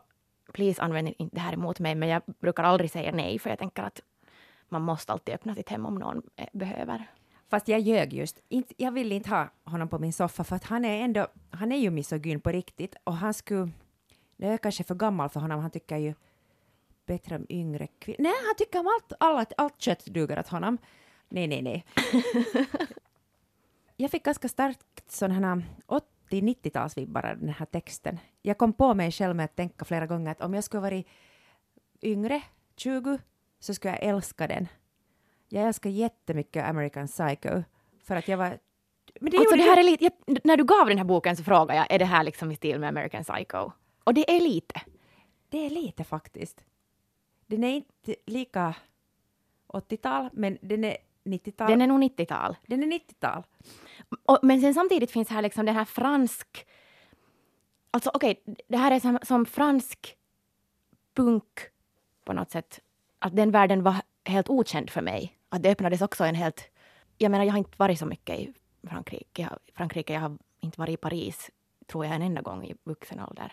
please 0.53 0.83
använd 0.83 1.09
inte 1.19 1.37
det 1.37 1.41
här 1.41 1.53
emot 1.53 1.81
mig, 1.81 1.95
men 1.95 2.09
jag 2.09 2.23
brukar 2.41 2.65
aldrig 2.65 2.91
säga 2.91 3.13
nej, 3.13 3.39
för 3.39 3.51
jag 3.51 3.59
tänker 3.59 3.83
att 3.83 4.01
man 4.69 4.83
måste 4.83 5.13
alltid 5.13 5.35
öppna 5.35 5.55
sitt 5.55 5.69
hem 5.69 5.87
om 5.87 5.95
någon 5.95 6.23
eh, 6.37 6.47
behöver. 6.53 7.07
Fast 7.51 7.69
jag 7.69 7.81
ljög 7.81 8.13
just. 8.13 8.41
jag 8.77 8.93
vill 8.93 9.13
inte 9.13 9.31
ha 9.31 9.49
honom 9.65 9.89
på 9.89 9.99
min 9.99 10.13
soffa 10.13 10.45
för 10.45 10.57
att 10.57 10.65
han 10.65 10.85
är 10.85 11.05
ändå, 11.05 11.27
han 11.51 11.73
är 11.73 11.79
ju 11.79 11.91
misogyn 11.91 12.41
på 12.41 12.51
riktigt 12.51 12.95
och 13.05 13.17
han 13.17 13.35
skulle, 13.35 13.71
det 14.37 14.47
är 14.47 14.59
kanske 14.59 14.85
för 14.85 14.95
gammal 14.95 15.29
för 15.29 15.41
honom, 15.41 15.61
han 15.61 15.71
tycker 15.71 15.97
ju 15.97 16.15
bättre 17.11 17.37
om 17.37 17.47
yngre 17.49 17.87
kvinnor. 17.99 18.23
Nej, 18.23 18.33
han 18.47 18.55
tycker 18.57 18.79
om 18.79 18.87
allt, 18.87 19.13
allt, 19.21 19.53
allt 19.57 19.81
kött 19.81 20.05
duger 20.07 20.39
åt 20.39 20.49
honom. 20.49 20.79
Nej, 21.29 21.47
nej, 21.47 21.63
nej. 21.63 21.85
jag 23.97 24.11
fick 24.11 24.25
ganska 24.25 24.49
starkt 24.49 25.11
sådana 25.11 25.63
80-90-talsvibbar 26.31 27.31
av 27.31 27.39
den 27.39 27.49
här 27.49 27.67
texten. 27.67 28.19
Jag 28.43 28.59
kom 28.59 28.73
på 28.73 28.95
mig 28.95 29.13
själv 29.13 29.37
med 29.37 29.45
att 29.45 29.57
tänka 29.57 29.85
flera 29.85 30.07
gånger 30.07 30.31
att 30.31 30.41
om 30.41 30.55
jag 30.55 30.65
skulle 30.65 30.81
varit 30.81 31.07
yngre, 32.03 32.43
20, 32.77 33.19
så 33.61 33.75
skulle 33.75 33.95
jag 33.95 34.03
älska 34.03 34.47
den. 34.47 34.69
Jag 35.49 35.67
älskar 35.67 35.91
jättemycket 35.91 36.65
American 36.65 37.07
Psycho 37.07 37.63
för 38.05 38.17
att 38.17 38.29
jag 38.29 38.37
var 38.39 38.59
men 39.21 39.31
det, 39.31 39.39
alltså, 39.39 39.57
det 39.57 39.63
här 39.63 39.77
är 39.77 39.83
lite, 39.83 40.05
jag, 40.05 40.39
när 40.45 40.57
du 40.57 40.65
gav 40.65 40.87
den 40.87 40.99
här 40.99 41.05
boken 41.05 41.37
så 41.37 41.45
frågade 41.45 41.75
jag, 41.75 41.87
är 41.91 41.99
det 41.99 42.05
här 42.05 42.25
liksom 42.25 42.53
i 42.53 42.57
stil 42.57 42.79
med 42.79 42.89
American 42.89 43.25
Psycho? 43.25 43.73
Och 44.05 44.15
det 44.15 44.37
är 44.37 44.41
lite. 44.41 44.81
Det 45.49 45.67
är 45.67 45.71
lite 45.71 46.05
faktiskt. 46.05 46.65
Den 47.51 47.65
är 47.65 47.75
inte 47.75 48.15
lika 48.27 48.75
80-tal, 49.69 50.29
men 50.33 50.59
den 50.61 50.85
är 50.85 50.97
90-tal. 51.25 51.71
Den 51.71 51.83
är 51.83 51.87
nog 51.87 52.03
90-tal. 52.03 52.57
Den 52.67 52.83
är 52.83 52.87
90-tal. 52.87 53.43
men 54.43 54.61
sen 54.61 54.75
samtidigt 54.75 55.11
finns 55.11 55.29
här 55.29 55.43
liksom 55.43 55.67
den 55.67 55.75
här 55.75 55.85
fransk... 55.85 56.67
Alltså 57.91 58.11
okej, 58.15 58.43
okay, 58.47 58.55
det 58.69 58.77
här 58.77 58.91
är 58.91 59.01
som, 59.01 59.19
som 59.23 59.47
fransk 59.47 60.17
punk 61.15 61.61
på 62.25 62.33
något 62.33 62.51
sätt 62.51 62.81
att 63.19 63.37
den 63.37 63.51
världen 63.51 63.83
var 63.83 63.97
helt 64.25 64.51
okänd 64.51 64.91
för 64.91 65.03
mig. 65.03 65.37
Att 65.49 65.63
det 65.63 65.71
öppnades 65.71 66.03
också 66.03 66.25
en 66.25 66.35
helt... 66.35 66.71
Jag 67.19 67.31
menar, 67.31 67.45
jag 67.45 67.53
har 67.53 67.59
inte 67.59 67.77
varit 67.77 67.99
så 67.99 68.07
mycket 68.07 68.39
i 68.39 68.55
Frankrike. 68.89 69.43
Jag, 69.43 69.59
Frankrike, 69.75 70.13
jag 70.13 70.21
har 70.21 70.39
inte 70.61 70.81
varit 70.81 70.95
i 70.95 70.97
Paris, 70.97 71.51
tror 71.87 72.05
jag, 72.05 72.15
en 72.15 72.23
enda 72.23 72.43
gång 72.43 72.65
i 72.65 72.75
vuxen 72.85 73.21
ålder. 73.21 73.53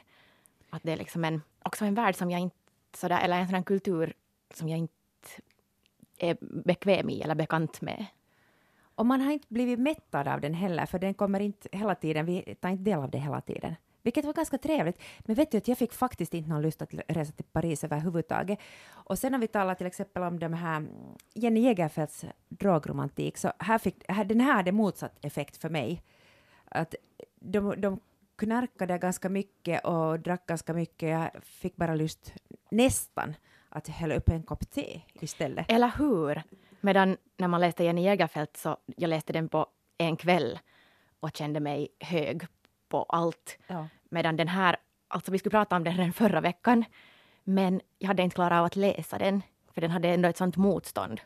Att 0.69 0.83
det 0.83 0.91
är 0.91 0.97
liksom 0.97 1.25
en, 1.25 1.41
också 1.63 1.85
en 1.85 1.95
värld 1.95 2.15
som 2.15 2.31
jag 2.31 2.41
inte... 2.41 2.66
Sådär, 2.97 3.21
eller 3.23 3.39
en 3.39 3.47
sån 3.47 3.63
kultur 3.63 4.13
som 4.53 4.69
jag 4.69 4.79
inte 4.79 4.93
är 6.17 6.37
bekväm 6.41 7.09
i 7.09 7.21
eller 7.21 7.35
bekant 7.35 7.81
med. 7.81 8.05
Och 8.95 9.05
man 9.05 9.21
har 9.21 9.31
inte 9.31 9.47
blivit 9.49 9.79
mättad 9.79 10.27
av 10.27 10.41
den 10.41 10.53
heller, 10.53 10.85
för 10.85 10.99
den 10.99 11.13
kommer 11.13 11.39
inte 11.39 11.69
hela 11.71 11.95
tiden, 11.95 12.25
vi 12.25 12.55
tar 12.55 12.69
inte 12.69 12.83
del 12.83 12.99
av 12.99 13.11
det 13.11 13.17
hela 13.17 13.41
tiden 13.41 13.75
vilket 14.07 14.25
var 14.25 14.33
ganska 14.33 14.57
trevligt. 14.57 15.01
Men 15.19 15.35
vet 15.35 15.51
du 15.51 15.57
att 15.57 15.67
jag 15.67 15.77
fick 15.77 15.93
faktiskt 15.93 16.33
inte 16.33 16.49
någon 16.49 16.61
lust 16.61 16.81
att 16.81 16.93
resa 17.07 17.31
till 17.31 17.45
Paris 17.45 17.83
överhuvudtaget. 17.83 18.59
Och 18.89 19.19
sen 19.19 19.31
när 19.31 19.39
vi 19.39 19.47
talar 19.47 19.75
till 19.75 19.87
exempel 19.87 20.23
om 20.23 20.39
de 20.39 20.53
här 20.53 20.77
mm, 20.77 20.91
Jenny 21.33 21.59
Jägerfeldts 21.59 22.25
drogromantik, 22.49 23.37
så 23.37 23.53
här 23.59 23.77
fick, 23.77 23.95
här, 24.07 24.25
den 24.25 24.39
här 24.39 24.53
hade 24.53 24.71
motsatt 24.71 25.25
effekt 25.25 25.57
för 25.57 25.69
mig. 25.69 26.03
Att 26.65 26.95
de, 27.39 27.81
de 27.81 27.99
knarkade 28.37 28.97
ganska 28.97 29.29
mycket 29.29 29.85
och 29.85 30.19
drack 30.19 30.45
ganska 30.45 30.73
mycket. 30.73 31.09
Jag 31.09 31.43
fick 31.43 31.75
bara 31.75 31.95
lust, 31.95 32.33
nästan, 32.71 33.35
att 33.69 33.87
hälla 33.87 34.15
upp 34.15 34.29
en 34.29 34.43
kopp 34.43 34.69
te 34.69 35.01
istället. 35.13 35.71
Eller 35.71 35.91
hur? 35.97 36.43
Medan 36.81 37.17
när 37.37 37.47
man 37.47 37.61
läste 37.61 37.83
Jenny 37.83 38.01
Jägerfeld 38.01 38.49
så 38.55 38.77
jag 38.85 39.09
läste 39.09 39.33
den 39.33 39.49
på 39.49 39.67
en 39.97 40.17
kväll 40.17 40.59
och 41.19 41.35
kände 41.35 41.59
mig 41.59 41.87
hög 41.99 42.47
på 42.89 43.03
allt. 43.03 43.57
Ja. 43.67 43.87
Medan 44.09 44.37
den 44.37 44.47
här, 44.47 44.77
alltså 45.07 45.31
vi 45.31 45.39
skulle 45.39 45.51
prata 45.51 45.75
om 45.75 45.83
den 45.83 45.97
redan 45.97 46.13
förra 46.13 46.41
veckan, 46.41 46.85
men 47.43 47.81
jag 47.97 48.07
hade 48.07 48.23
inte 48.23 48.35
klarat 48.35 48.59
av 48.59 48.65
att 48.65 48.75
läsa 48.75 49.17
den, 49.17 49.41
för 49.71 49.81
den 49.81 49.91
hade 49.91 50.09
ändå 50.09 50.29
ett 50.29 50.37
sånt 50.37 50.57
motstånd. 50.57 51.21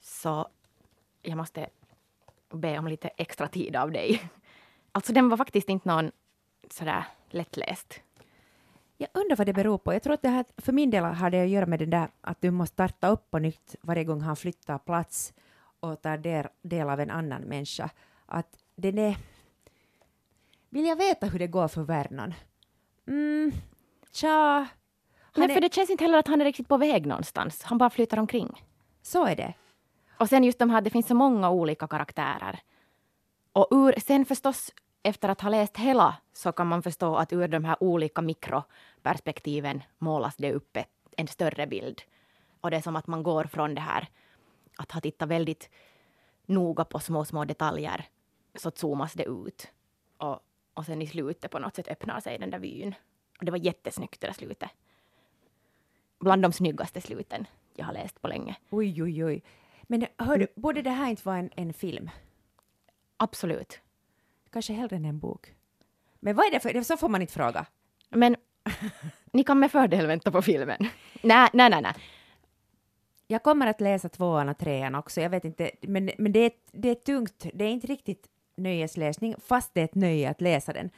Så 0.00 0.48
jag 1.22 1.36
måste 1.36 1.68
be 2.50 2.78
om 2.78 2.86
lite 2.86 3.08
extra 3.08 3.48
tid 3.48 3.76
av 3.76 3.90
dig. 3.90 4.22
Alltså 4.92 5.12
den 5.12 5.28
var 5.28 5.36
faktiskt 5.36 5.68
inte 5.68 5.88
någon 5.88 6.10
sådär 6.70 7.04
lättläst. 7.30 8.00
Jag 8.96 9.08
undrar 9.14 9.36
vad 9.36 9.46
det 9.46 9.52
beror 9.52 9.78
på. 9.78 9.92
Jag 9.92 10.02
tror 10.02 10.14
att 10.14 10.22
det 10.22 10.28
här, 10.28 10.44
för 10.56 10.72
min 10.72 10.90
del 10.90 11.04
har 11.04 11.30
det 11.30 11.42
att 11.42 11.48
göra 11.48 11.66
med 11.66 11.78
det 11.78 11.86
där 11.86 12.08
att 12.20 12.40
du 12.40 12.50
måste 12.50 12.74
starta 12.74 13.08
upp 13.08 13.30
på 13.30 13.38
nytt 13.38 13.76
varje 13.80 14.04
gång 14.04 14.20
han 14.20 14.36
flyttar 14.36 14.78
plats 14.78 15.32
och 15.80 16.02
tar 16.02 16.16
del, 16.16 16.46
del 16.62 16.88
av 16.88 17.00
en 17.00 17.10
annan 17.10 17.42
människa. 17.42 17.90
Att 18.26 18.56
den 18.76 18.98
är 18.98 19.16
vill 20.72 20.86
jag 20.86 20.96
veta 20.96 21.26
hur 21.26 21.38
det 21.38 21.46
går 21.46 21.68
för 21.68 21.82
Vernon? 21.82 22.34
Mm, 23.06 23.52
tja... 24.12 24.66
Nej, 25.36 25.50
är... 25.50 25.54
för 25.54 25.60
det 25.60 25.74
känns 25.74 25.90
inte 25.90 26.04
heller 26.04 26.18
att 26.18 26.28
han 26.28 26.40
är 26.40 26.44
riktigt 26.44 26.68
på 26.68 26.76
väg 26.76 27.06
någonstans. 27.06 27.62
Han 27.62 27.78
bara 27.78 27.90
flyter 27.90 28.18
omkring. 28.18 28.64
Så 29.02 29.26
är 29.26 29.36
det. 29.36 29.54
Och 30.18 30.28
sen 30.28 30.44
just 30.44 30.58
de 30.58 30.70
här, 30.70 30.80
det 30.80 30.90
finns 30.90 31.06
så 31.06 31.14
många 31.14 31.50
olika 31.50 31.86
karaktärer. 31.86 32.60
Och 33.52 33.68
ur, 33.70 34.00
sen 34.00 34.24
förstås, 34.24 34.72
efter 35.02 35.28
att 35.28 35.40
ha 35.40 35.48
läst 35.48 35.76
hela, 35.76 36.16
så 36.32 36.52
kan 36.52 36.66
man 36.66 36.82
förstå 36.82 37.16
att 37.16 37.32
ur 37.32 37.48
de 37.48 37.64
här 37.64 37.76
olika 37.80 38.22
mikroperspektiven 38.22 39.82
målas 39.98 40.36
det 40.36 40.52
upp 40.52 40.76
ett, 40.76 40.88
en 41.16 41.28
större 41.28 41.66
bild. 41.66 42.02
Och 42.60 42.70
det 42.70 42.76
är 42.76 42.80
som 42.80 42.96
att 42.96 43.06
man 43.06 43.22
går 43.22 43.44
från 43.44 43.74
det 43.74 43.80
här 43.80 44.08
att 44.76 44.92
ha 44.92 45.00
tittat 45.00 45.28
väldigt 45.28 45.70
noga 46.46 46.84
på 46.84 46.98
små, 46.98 47.24
små 47.24 47.44
detaljer, 47.44 48.04
så 48.54 48.70
zoomas 48.70 49.12
det 49.12 49.24
ut. 49.24 49.72
Och 50.16 50.40
och 50.74 50.86
sen 50.86 51.02
i 51.02 51.06
slutet 51.06 51.50
på 51.50 51.58
något 51.58 51.76
sätt 51.76 51.88
öppnar 51.88 52.20
sig 52.20 52.38
den 52.38 52.50
där 52.50 52.58
vyn. 52.58 52.94
Och 53.38 53.44
det 53.44 53.50
var 53.50 53.58
jättesnyggt 53.58 54.20
det 54.20 54.26
där 54.26 54.34
slutet. 54.34 54.70
Bland 56.20 56.42
de 56.42 56.52
snyggaste 56.52 57.00
sluten 57.00 57.46
jag 57.74 57.84
har 57.86 57.92
läst 57.92 58.22
på 58.22 58.28
länge. 58.28 58.56
Oj, 58.70 59.02
oj, 59.02 59.24
oj. 59.24 59.42
Men 59.82 60.06
hör 60.18 60.38
du, 60.38 60.46
borde 60.54 60.82
det 60.82 60.90
här 60.90 61.10
inte 61.10 61.22
vara 61.26 61.38
en, 61.38 61.50
en 61.56 61.72
film? 61.72 62.10
Absolut. 63.22 63.80
Kanske 64.50 64.72
hellre 64.72 64.96
än 64.96 65.04
en 65.04 65.18
bok. 65.18 65.54
Men 66.20 66.36
vad 66.36 66.46
är 66.46 66.50
det 66.50 66.60
för, 66.60 66.82
så 66.82 66.96
får 66.96 67.08
man 67.08 67.20
inte 67.20 67.32
fråga. 67.32 67.66
Men 68.08 68.36
ni 69.32 69.44
kan 69.44 69.58
med 69.58 69.72
fördel 69.72 70.06
vänta 70.06 70.30
på 70.30 70.42
filmen. 70.42 70.78
Nej, 71.22 71.48
nej, 71.52 71.70
nej, 71.70 71.82
nej. 71.82 71.94
Jag 73.26 73.42
kommer 73.42 73.66
att 73.66 73.80
läsa 73.80 74.08
tvåan 74.08 74.48
och 74.48 74.58
trean 74.58 74.94
också, 74.94 75.20
jag 75.20 75.30
vet 75.30 75.44
inte, 75.44 75.70
men, 75.80 76.10
men 76.18 76.32
det, 76.32 76.38
är, 76.38 76.52
det 76.72 76.88
är 76.88 76.94
tungt, 76.94 77.46
det 77.54 77.64
är 77.64 77.68
inte 77.68 77.86
riktigt 77.86 78.26
nöjesläsning, 78.56 79.34
fast 79.46 79.74
det 79.74 79.80
är 79.80 79.84
ett 79.84 79.94
nöje 79.94 80.30
att 80.30 80.40
läsa 80.40 80.72
den. 80.72 80.90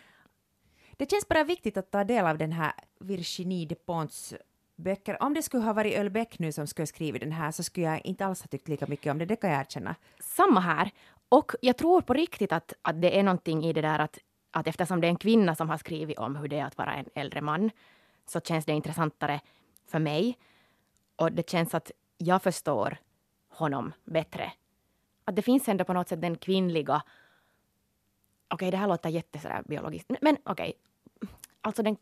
Det 0.93 1.11
känns 1.11 1.29
bara 1.29 1.45
viktigt 1.45 1.77
att 1.77 1.91
ta 1.91 2.05
del 2.05 2.27
av 2.27 2.39
den 2.39 2.53
här 2.53 2.73
Virginie 3.01 3.67
de 3.67 3.75
Ponts 3.75 4.35
böcker. 4.77 5.23
Om 5.23 5.35
det 5.35 5.43
skulle 5.43 5.63
ha 5.63 5.73
varit 5.73 5.95
Ölbeck 5.95 6.39
nu 6.39 6.53
som 6.53 6.67
skulle 6.67 6.83
ha 6.83 6.87
skrivit 6.87 7.23
den 7.23 7.33
här 7.33 7.51
så 7.51 7.63
skulle 7.63 7.87
jag 7.87 8.07
inte 8.07 8.27
alls 8.27 8.43
ha 8.43 8.49
tyckt 8.49 8.69
lika 8.69 8.87
mycket 8.87 9.11
om 9.11 9.19
det, 9.19 9.27
det 9.27 9.37
kan 9.37 9.51
jag 9.51 9.61
erkänna. 9.61 9.95
Samma 10.21 10.61
här. 10.61 10.91
Och 11.35 11.55
jag 11.61 11.77
tror 11.77 12.01
på 12.01 12.13
riktigt 12.15 12.53
att, 12.53 12.73
att 12.83 13.03
det 13.03 13.19
är 13.19 13.23
någonting 13.23 13.65
i 13.65 13.73
det 13.73 13.81
där 13.81 13.99
att, 13.99 14.19
att 14.51 14.67
eftersom 14.67 15.01
det 15.01 15.07
är 15.07 15.09
en 15.09 15.17
kvinna 15.17 15.55
som 15.55 15.71
har 15.71 15.79
skrivit 15.79 16.19
om 16.19 16.37
hur 16.37 16.49
det 16.49 16.59
är 16.59 16.65
att 16.65 16.79
vara 16.79 16.95
en 16.95 17.07
äldre 17.15 17.41
man 17.41 17.71
så 18.27 18.41
känns 18.41 18.65
det 18.65 18.73
intressantare 18.73 19.41
för 19.87 19.99
mig. 19.99 20.39
Och 21.17 21.33
det 21.33 21.51
känns 21.51 21.75
att 21.75 21.91
jag 22.19 22.43
förstår 22.43 22.97
honom 23.49 23.93
bättre. 24.05 24.53
Att 25.25 25.37
det 25.37 25.43
finns 25.43 25.69
ändå 25.69 25.85
på 25.85 25.93
något 25.93 26.09
sätt 26.09 26.21
den 26.21 26.37
kvinnliga... 26.37 27.03
Okej, 28.49 28.55
okay, 28.55 28.71
det 28.71 28.77
här 28.77 28.89
låter 28.89 29.09
jättebiologiskt, 29.09 30.11
men 30.21 30.37
okej. 30.45 30.73
Okay. 31.23 31.31
Alltså 31.61 31.83
den 31.83 31.97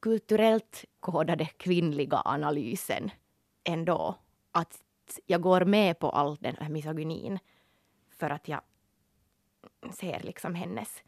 kulturellt 0.00 0.84
kodade 1.00 1.46
kvinnliga 1.46 2.22
analysen 2.24 3.10
ändå. 3.64 4.14
Att 4.52 4.82
jag 5.26 5.40
går 5.40 5.64
med 5.64 5.98
på 5.98 6.10
all 6.10 6.36
den 6.36 6.56
här 6.60 6.68
misogynin 6.68 7.38
för 8.22 8.30
att 8.30 8.48
jag 8.48 8.60
ser 9.90 10.20
liksom 10.20 10.54
hennes... 10.54 11.02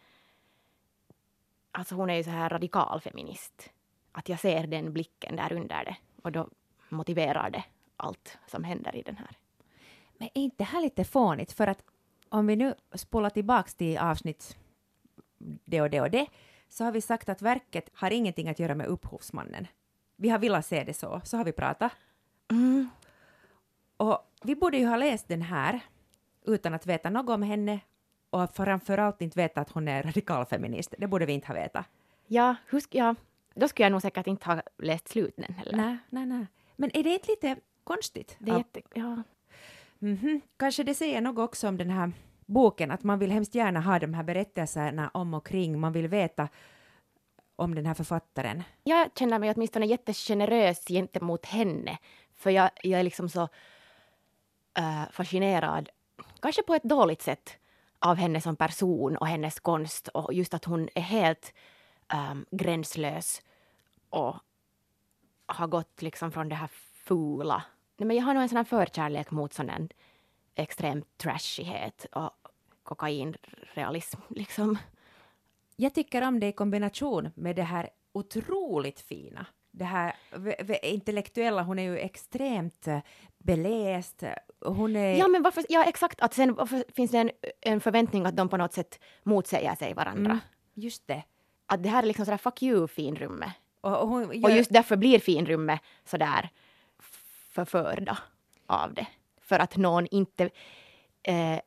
Alltså 1.72 1.94
hon 1.94 2.10
är 2.10 2.14
ju 2.14 2.24
så 2.24 2.30
här 2.30 2.48
radikal 2.48 3.00
feminist. 3.00 3.70
Att 4.12 4.28
jag 4.28 4.40
ser 4.40 4.66
den 4.66 4.92
blicken 4.92 5.36
där 5.36 5.52
under 5.52 5.84
det 5.84 5.96
och 6.22 6.32
då 6.32 6.48
motiverar 6.88 7.50
det 7.50 7.64
allt 7.96 8.38
som 8.46 8.64
händer 8.64 8.96
i 8.96 9.02
den 9.02 9.16
här. 9.16 9.38
Men 10.18 10.28
är 10.34 10.42
inte 10.42 10.56
det 10.56 10.64
här 10.64 10.80
lite 10.80 11.04
fånigt? 11.04 11.52
För 11.52 11.66
att 11.66 11.84
om 12.28 12.46
vi 12.46 12.56
nu 12.56 12.74
spolar 12.94 13.30
tillbaks 13.30 13.74
till 13.74 13.98
avsnitt 13.98 14.56
det 15.64 15.80
och 15.80 15.90
det 15.90 16.00
och 16.00 16.10
det, 16.10 16.26
så 16.68 16.84
har 16.84 16.92
vi 16.92 17.00
sagt 17.00 17.28
att 17.28 17.42
verket 17.42 17.90
har 17.94 18.10
ingenting 18.10 18.48
att 18.48 18.58
göra 18.58 18.74
med 18.74 18.86
upphovsmannen. 18.86 19.66
Vi 20.16 20.28
har 20.28 20.38
velat 20.38 20.66
se 20.66 20.84
det 20.84 20.94
så, 20.94 21.20
så 21.24 21.36
har 21.36 21.44
vi 21.44 21.52
pratat. 21.52 21.92
Mm. 22.50 22.90
Och 23.96 24.18
vi 24.42 24.54
borde 24.54 24.76
ju 24.76 24.86
ha 24.86 24.96
läst 24.96 25.28
den 25.28 25.42
här 25.42 25.80
utan 26.44 26.74
att 26.74 26.86
veta 26.86 27.10
något 27.10 27.34
om 27.34 27.42
henne 27.42 27.80
och 28.30 28.54
framförallt 28.54 29.22
inte 29.22 29.38
veta 29.38 29.60
att 29.60 29.70
hon 29.70 29.88
är 29.88 30.02
radikalfeminist. 30.02 30.94
Det 30.98 31.06
borde 31.06 31.26
vi 31.26 31.32
inte 31.32 31.46
ha 31.46 31.54
vetat. 31.54 31.86
Ja, 32.26 32.56
husk, 32.68 32.94
ja, 32.94 33.14
då 33.54 33.68
skulle 33.68 33.84
jag 33.84 33.92
nog 33.92 34.02
säkert 34.02 34.26
inte 34.26 34.46
ha 34.46 34.62
läst 34.78 35.08
sluten 35.08 35.54
heller. 35.54 35.76
Nej, 35.76 35.96
nej, 36.08 36.26
nej. 36.26 36.46
Men 36.76 36.90
är 36.96 37.02
det 37.02 37.10
inte 37.10 37.30
lite 37.30 37.56
konstigt? 37.84 38.36
Det 38.38 38.50
är 38.50 38.56
jätte, 38.56 38.80
ja. 38.94 39.22
Mm 40.02 40.16
-hmm. 40.16 40.40
Kanske 40.56 40.82
det 40.82 40.94
säger 40.94 41.20
något 41.20 41.48
också 41.48 41.68
om 41.68 41.76
den 41.76 41.90
här 41.90 42.12
boken, 42.46 42.90
att 42.90 43.02
man 43.02 43.18
vill 43.18 43.30
hemskt 43.30 43.54
gärna 43.54 43.80
ha 43.80 43.98
de 43.98 44.14
här 44.14 44.22
berättelserna 44.22 45.10
om 45.14 45.34
och 45.34 45.46
kring, 45.46 45.80
man 45.80 45.92
vill 45.92 46.08
veta 46.08 46.48
om 47.56 47.74
den 47.74 47.86
här 47.86 47.94
författaren. 47.94 48.62
Jag 48.82 49.10
känner 49.14 49.38
mig 49.38 49.50
åtminstone 49.50 49.86
jättegenerös 49.86 50.86
gentemot 50.86 51.46
henne, 51.46 51.98
för 52.34 52.50
jag, 52.50 52.70
jag 52.82 53.00
är 53.00 53.04
liksom 53.04 53.28
så 53.28 53.42
uh, 54.78 55.10
fascinerad, 55.10 55.88
kanske 56.40 56.62
på 56.62 56.74
ett 56.74 56.82
dåligt 56.82 57.22
sätt, 57.22 57.58
av 57.98 58.16
henne 58.16 58.40
som 58.40 58.56
person 58.56 59.16
och 59.16 59.26
hennes 59.26 59.60
konst 59.60 60.08
och 60.08 60.34
just 60.34 60.54
att 60.54 60.64
hon 60.64 60.88
är 60.94 61.02
helt 61.02 61.54
um, 62.14 62.46
gränslös 62.50 63.42
och 64.10 64.36
har 65.46 65.66
gått 65.66 66.02
liksom 66.02 66.32
från 66.32 66.48
det 66.48 66.54
här 66.54 66.70
fula. 66.92 67.62
Nej, 67.96 68.06
men 68.06 68.16
jag 68.16 68.24
har 68.24 68.34
nog 68.34 68.42
en 68.42 68.48
sån 68.48 68.56
här 68.56 68.64
förkärlek 68.64 69.30
mot 69.30 69.52
sån 69.52 69.88
extrem 70.54 71.02
trashighet 71.16 72.06
och 72.12 72.48
kokainrealism. 72.82 74.20
Liksom. 74.28 74.78
Jag 75.76 75.94
tycker 75.94 76.22
om 76.22 76.40
det 76.40 76.46
i 76.46 76.52
kombination 76.52 77.30
med 77.34 77.56
det 77.56 77.62
här 77.62 77.90
otroligt 78.12 79.00
fina. 79.00 79.46
Det 79.76 79.84
här 79.84 80.14
intellektuella, 80.82 81.62
hon 81.62 81.78
är 81.78 81.82
ju 81.82 81.98
extremt 81.98 82.86
eh, 82.86 82.98
beläst. 83.38 84.22
Hon 84.60 84.96
är... 84.96 85.18
Ja, 85.18 85.28
men 85.28 85.42
varför, 85.42 85.64
ja 85.68 85.84
exakt, 85.84 86.20
att 86.20 86.34
sen 86.34 86.56
finns 86.94 87.10
det 87.10 87.18
en, 87.18 87.30
en 87.60 87.80
förväntning 87.80 88.26
att 88.26 88.36
de 88.36 88.48
på 88.48 88.56
något 88.56 88.72
sätt 88.72 89.00
motsäger 89.22 89.74
sig 89.74 89.94
varandra. 89.94 90.30
Mm, 90.30 90.38
just 90.74 91.06
det. 91.06 91.22
Att 91.66 91.82
det 91.82 91.88
här 91.88 92.02
är 92.02 92.06
liksom 92.06 92.24
sådär 92.24 92.38
fuck 92.38 92.62
you 92.62 92.88
finrummet. 92.88 93.52
Och, 93.80 94.02
och, 94.02 94.08
hon, 94.08 94.30
jag... 94.32 94.44
och 94.44 94.56
just 94.56 94.72
därför 94.72 94.96
blir 94.96 95.18
finrummet 95.18 95.80
sådär 96.04 96.48
förförda 97.50 98.18
av 98.66 98.94
det. 98.94 99.06
För 99.40 99.58
att 99.58 99.76
någon 99.76 100.06
inte 100.06 100.50
eh, 101.22 101.60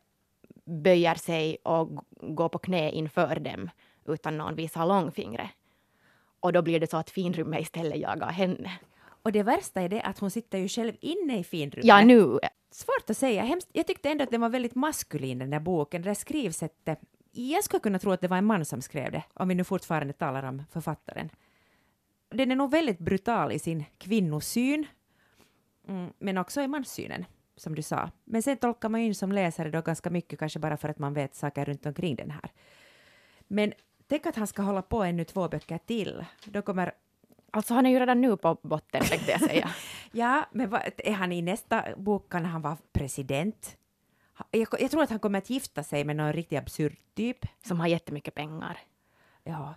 böjer 0.65 1.15
sig 1.15 1.57
och 1.63 2.05
går 2.21 2.49
på 2.49 2.57
knä 2.57 2.91
inför 2.91 3.39
dem, 3.39 3.69
utan 4.05 4.37
någon 4.37 4.55
visar 4.55 4.85
långfingret. 4.85 5.49
Och 6.47 6.53
då 6.53 6.61
blir 6.61 6.79
det 6.79 6.89
så 6.89 6.97
att 6.97 7.09
finrummet 7.09 7.61
istället 7.61 7.99
jagar 7.99 8.31
henne. 8.31 8.71
Och 9.23 9.31
det 9.31 9.43
värsta 9.43 9.81
är 9.81 9.89
det 9.89 10.01
att 10.01 10.19
hon 10.19 10.31
sitter 10.31 10.57
ju 10.57 10.67
själv 10.67 10.93
inne 11.01 11.39
i 11.39 11.43
finrummet. 11.43 11.85
Ja, 11.85 12.03
nu. 12.03 12.39
Svårt 12.71 13.09
att 13.09 13.17
säga. 13.17 13.43
Hemskt. 13.43 13.69
Jag 13.73 13.87
tyckte 13.87 14.09
ändå 14.09 14.23
att 14.23 14.31
den 14.31 14.41
var 14.41 14.49
väldigt 14.49 14.75
maskulin, 14.75 15.39
den 15.39 15.49
där 15.49 15.59
boken. 15.59 16.01
Det 16.01 16.09
där 16.09 16.13
skrivsättet. 16.13 16.99
Jag 17.31 17.63
skulle 17.63 17.79
kunna 17.79 17.99
tro 17.99 18.11
att 18.11 18.21
det 18.21 18.27
var 18.27 18.37
en 18.37 18.45
man 18.45 18.65
som 18.65 18.81
skrev 18.81 19.11
det, 19.11 19.23
om 19.33 19.47
vi 19.47 19.55
nu 19.55 19.63
fortfarande 19.63 20.13
talar 20.13 20.43
om 20.43 20.63
författaren. 20.71 21.29
Den 22.29 22.51
är 22.51 22.55
nog 22.55 22.71
väldigt 22.71 22.99
brutal 22.99 23.51
i 23.51 23.59
sin 23.59 23.85
kvinnosyn, 23.97 24.87
mm, 25.87 26.13
men 26.19 26.37
också 26.37 26.61
i 26.61 26.67
manssynen 26.67 27.25
som 27.55 27.75
du 27.75 27.81
sa. 27.81 28.09
Men 28.23 28.43
sen 28.43 28.57
tolkar 28.57 28.89
man 28.89 29.01
in 29.01 29.15
som 29.15 29.31
läsare 29.31 29.69
då 29.69 29.81
ganska 29.81 30.09
mycket, 30.09 30.39
kanske 30.39 30.59
bara 30.59 30.77
för 30.77 30.89
att 30.89 30.99
man 30.99 31.13
vet 31.13 31.35
saker 31.35 31.65
runt 31.65 31.85
omkring 31.85 32.15
den 32.15 32.31
här. 32.31 32.51
Men 33.47 33.73
tänk 34.07 34.25
att 34.25 34.35
han 34.35 34.47
ska 34.47 34.61
hålla 34.61 34.81
på 34.81 35.03
ännu 35.03 35.23
två 35.23 35.47
böcker 35.47 35.77
till. 35.77 36.25
Då 36.45 36.61
kommer... 36.61 36.91
Alltså 37.51 37.73
han 37.73 37.85
är 37.85 37.89
ju 37.89 37.99
redan 37.99 38.21
nu 38.21 38.37
på 38.37 38.57
botten, 38.61 39.01
tänkte 39.03 39.31
jag 39.31 39.41
säga. 39.41 39.69
ja, 40.11 40.45
men 40.51 40.69
vad, 40.69 40.81
är 40.97 41.13
han 41.13 41.31
i 41.31 41.41
nästa 41.41 41.83
bok, 41.97 42.31
kan 42.31 42.45
han 42.45 42.61
vara 42.61 42.77
president? 42.93 43.77
Jag, 44.51 44.67
jag, 44.79 44.91
tror 44.91 45.03
att 45.03 45.09
han 45.09 45.19
kommer 45.19 45.37
att 45.37 45.49
gifta 45.49 45.83
sig 45.83 46.03
med 46.03 46.15
någon 46.15 46.33
riktigt 46.33 46.59
absurd 46.59 46.97
typ. 47.15 47.45
Som 47.63 47.79
har 47.79 47.87
jättemycket 47.87 48.35
pengar. 48.35 48.79
Ja. 49.43 49.75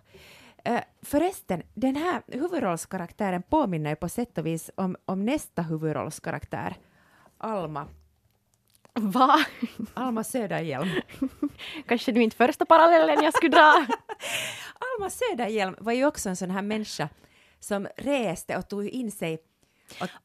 Uh, 0.69 0.79
förresten, 1.01 1.63
den 1.73 1.95
här 1.95 2.21
huvudrollskaraktären 2.27 3.41
påminner 3.41 3.89
ju 3.89 3.95
på 3.95 4.09
sätt 4.09 4.37
och 4.37 4.45
vis 4.45 4.71
om, 4.75 4.95
om 5.05 5.25
nästa 5.25 5.61
huvudrollskaraktär 5.61 6.75
Alma. 7.37 7.87
Va? 8.99 9.45
Alma 9.93 10.23
Söderhjelm. 10.23 10.89
Kanske 11.85 12.11
du 12.11 12.23
inte 12.23 12.35
första 12.35 12.65
parallellen 12.65 13.23
jag 13.23 13.33
skulle 13.33 13.51
dra. 13.51 13.71
Alma 14.79 15.09
Söderhjelm 15.09 15.75
var 15.79 15.93
ju 15.93 16.05
också 16.05 16.29
en 16.29 16.35
sån 16.35 16.51
här 16.51 16.61
människa 16.61 17.09
som 17.59 17.87
reste 17.97 18.57
och 18.57 18.69
tog 18.69 18.87
in 18.87 19.11
sig 19.11 19.39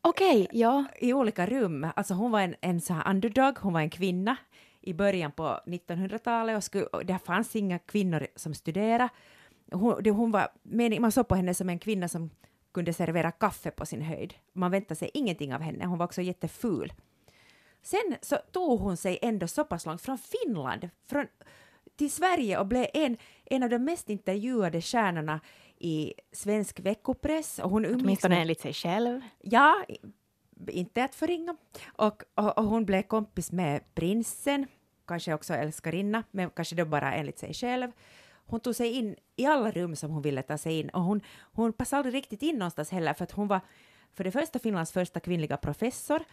Okej, 0.01 0.43
okay, 0.43 0.61
ja. 0.61 0.85
i 0.99 1.13
olika 1.13 1.47
rum. 1.47 1.87
Alltså 1.97 2.15
hon 2.15 2.31
var 2.31 2.41
en, 2.41 2.55
en 2.61 2.81
sån 2.81 2.97
här 2.97 3.11
underdog, 3.11 3.59
hon 3.59 3.73
var 3.73 3.81
en 3.81 3.91
kvinna 3.91 4.37
i 4.81 4.95
början 4.95 5.33
på 5.33 5.61
1900-talet 5.67 6.57
och, 6.57 6.65
skulle, 6.65 6.87
och 6.87 7.07
det 7.07 7.19
fanns 7.19 7.57
inga 7.57 7.79
kvinnor 7.79 8.27
som 8.37 8.55
studerade. 8.55 9.09
Hon, 9.73 10.03
det, 10.03 10.11
hon 10.11 10.31
var, 10.31 10.49
man 11.01 11.13
såg 11.13 11.29
på 11.29 11.35
henne 11.35 11.55
som 11.55 11.69
en 11.69 11.79
kvinna 11.79 12.09
som 12.09 12.31
kunde 12.75 12.93
servera 12.93 13.31
kaffe 13.31 13.71
på 13.71 13.87
sin 13.87 14.03
höjd. 14.03 14.35
Man 14.53 14.71
väntade 14.71 14.97
sig 14.97 15.11
ingenting 15.15 15.55
av 15.55 15.61
henne, 15.61 15.87
hon 15.87 15.99
var 15.99 16.07
också 16.07 16.23
jätteful. 16.23 16.93
Sen 17.87 18.17
så 18.23 18.37
tog 18.53 18.81
hon 18.81 18.97
sig 18.97 19.19
ändå 19.23 19.49
så 19.49 19.65
pass 19.65 19.87
långt 19.87 20.03
från 20.03 20.19
Finland 20.19 20.89
från, 21.07 21.27
till 21.97 22.11
Sverige 22.11 22.59
och 22.59 22.67
blev 22.67 22.87
en, 22.95 23.17
en 23.45 23.63
av 23.63 23.71
de 23.71 23.79
mest 23.79 24.11
intervjuade 24.11 24.83
stjärnorna 24.83 25.41
i 25.79 26.15
svensk 26.33 26.81
veckopress. 26.81 27.59
Och 27.59 27.71
hon 27.71 27.87
Åtminstone 27.87 28.37
enligt 28.37 28.61
sig 28.61 28.73
själv. 28.73 29.21
Ja, 29.41 29.85
inte 30.69 31.05
att 31.05 31.15
förringa. 31.15 31.57
Och, 31.87 32.23
och, 32.35 32.59
och, 32.59 32.65
hon 32.65 32.85
blev 32.85 33.03
kompis 33.03 33.53
med 33.53 33.95
prinsen, 33.95 34.67
kanske 35.07 35.35
också 35.35 35.55
älskarinna, 35.55 36.23
men 36.31 36.51
kanske 36.51 36.75
då 36.75 36.85
bara 36.85 37.15
enligt 37.15 37.39
sig 37.39 37.55
själv. 37.55 37.93
Hon 38.47 38.61
tog 38.61 38.75
sig 38.75 38.93
in 38.93 39.17
i 39.37 39.47
alla 39.47 39.71
rum 39.71 39.97
som 39.97 40.11
hon 40.11 40.23
ville 40.23 40.43
ta 40.43 40.59
sig 40.59 40.79
in 40.79 40.89
och 40.89 41.03
hon, 41.03 41.21
hon 41.41 41.73
passade 41.73 41.99
aldrig 41.99 42.15
riktigt 42.15 42.43
in 42.43 42.59
någonstans 42.59 42.91
heller 42.91 43.15
för 43.15 43.25
att 43.25 43.33
hon 43.33 43.49
var 43.49 43.61
för 44.13 44.25
det 44.25 44.31
första 44.31 44.59
Finlands 44.59 44.93
första 44.93 45.21
kvinnliga 45.21 45.57
professor 45.57 46.25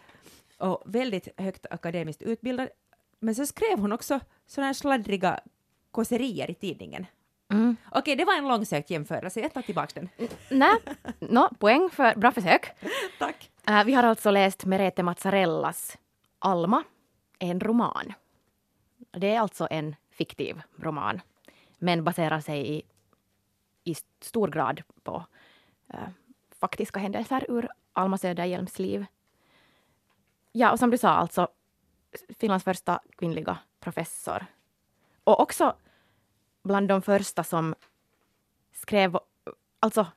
och 0.63 0.83
väldigt 0.85 1.27
högt 1.37 1.65
akademiskt 1.69 2.21
utbildad. 2.21 2.69
Men 3.19 3.35
så 3.35 3.45
skrev 3.45 3.79
hon 3.79 3.91
också 3.91 4.19
sådana 4.47 4.65
här 4.65 4.73
sladdriga 4.73 5.39
kåserier 5.91 6.51
i 6.51 6.53
tidningen. 6.53 7.05
Mm. 7.51 7.75
Okej, 7.91 8.15
det 8.15 8.25
var 8.25 8.33
en 8.33 8.47
långsökt 8.47 8.89
jämförelse. 8.89 9.39
Jag 9.39 9.53
tar 9.53 9.61
tillbaka 9.61 9.99
den. 9.99 10.09
Nej, 10.49 10.77
no, 11.19 11.49
poäng 11.59 11.89
för 11.89 12.15
bra 12.15 12.31
försök. 12.31 12.67
Tack. 13.19 13.51
Uh, 13.69 13.83
vi 13.83 13.93
har 13.93 14.03
alltså 14.03 14.31
läst 14.31 14.65
Merete 14.65 15.03
Mazzarellas 15.03 15.97
Alma, 16.39 16.83
en 17.39 17.59
roman. 17.59 18.13
Det 19.11 19.35
är 19.35 19.39
alltså 19.39 19.67
en 19.71 19.95
fiktiv 20.11 20.61
roman, 20.77 21.21
men 21.77 22.03
baserar 22.03 22.39
sig 22.39 22.77
i, 22.77 22.83
i 23.83 23.95
stor 24.21 24.47
grad 24.47 24.81
på 25.03 25.25
uh, 25.93 26.09
faktiska 26.59 26.99
händelser 26.99 27.45
ur 27.49 27.69
Alma 27.93 28.17
Söderhjelms 28.17 28.79
liv. 28.79 29.05
Ja, 30.55 30.71
och 30.71 30.79
som 30.79 30.89
du 30.89 30.97
sa, 30.97 31.09
alltså 31.09 31.47
Finlands 32.39 32.63
första 32.63 32.99
kvinnliga 33.17 33.57
professor. 33.79 34.45
Och 35.23 35.39
också 35.39 35.75
bland 36.63 36.87
de 36.87 37.01
första 37.01 37.43
som 37.43 37.75
skrev 38.73 39.17
alltså 39.79 40.07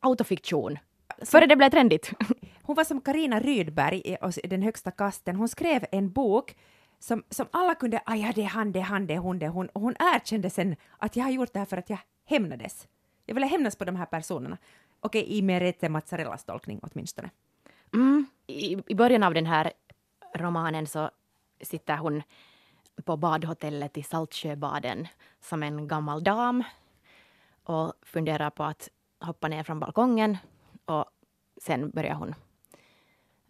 autofiktion. 0.00 0.78
Före 1.22 1.46
det 1.46 1.56
blev 1.56 1.70
trendigt. 1.70 2.12
Hon 2.62 2.76
var 2.76 2.84
som 2.84 3.00
Karina 3.00 3.40
Rydberg 3.40 4.02
i 4.42 4.46
Den 4.46 4.62
högsta 4.62 4.90
kasten. 4.90 5.36
Hon 5.36 5.48
skrev 5.48 5.84
en 5.92 6.12
bok 6.12 6.56
som, 6.98 7.22
som 7.30 7.46
alla 7.50 7.74
kunde, 7.74 8.02
ah, 8.06 8.14
ja 8.14 8.32
det 8.34 8.42
är 8.42 8.46
han, 8.46 8.72
det 8.72 8.78
är 8.78 8.82
han, 8.82 9.06
det 9.06 9.14
är 9.14 9.18
hon, 9.18 9.38
det 9.38 9.46
är 9.46 9.50
hon. 9.50 9.68
Och 9.68 9.80
hon 9.80 9.96
erkände 9.98 10.50
sen 10.50 10.76
att 10.98 11.16
jag 11.16 11.24
har 11.24 11.30
gjort 11.30 11.52
det 11.52 11.58
här 11.58 11.66
för 11.66 11.76
att 11.76 11.90
jag 11.90 11.98
hämnades. 12.24 12.88
Jag 13.26 13.34
ville 13.34 13.46
hämnas 13.46 13.76
på 13.76 13.84
de 13.84 13.96
här 13.96 14.06
personerna. 14.06 14.58
Okej, 15.00 15.38
i 15.38 15.42
Merete 15.42 15.88
Mazzarellas 15.88 16.44
tolkning 16.44 16.80
åtminstone. 16.82 17.30
Mm. 17.92 18.26
I, 18.46 18.76
I 18.86 18.94
början 18.94 19.22
av 19.22 19.34
den 19.34 19.46
här 19.46 19.72
romanen 20.34 20.86
så 20.86 21.10
sitter 21.60 21.96
hon 21.96 22.22
på 23.04 23.16
badhotellet 23.16 23.98
i 23.98 24.02
Saltsjöbaden 24.02 25.08
som 25.40 25.62
en 25.62 25.88
gammal 25.88 26.24
dam 26.24 26.64
och 27.64 27.92
funderar 28.02 28.50
på 28.50 28.64
att 28.64 28.88
hoppa 29.20 29.48
ner 29.48 29.62
från 29.62 29.80
balkongen 29.80 30.36
och 30.84 31.04
sen 31.62 31.90
börjar 31.90 32.14
hon 32.14 32.34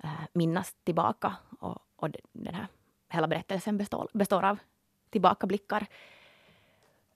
äh, 0.02 0.10
minnas 0.32 0.74
tillbaka 0.84 1.36
och, 1.60 1.78
och 1.96 2.10
den 2.32 2.54
här 2.54 2.66
hela 3.08 3.26
berättelsen 3.26 3.78
består, 3.78 4.08
består 4.12 4.44
av 4.44 4.58
tillbakablickar 5.10 5.86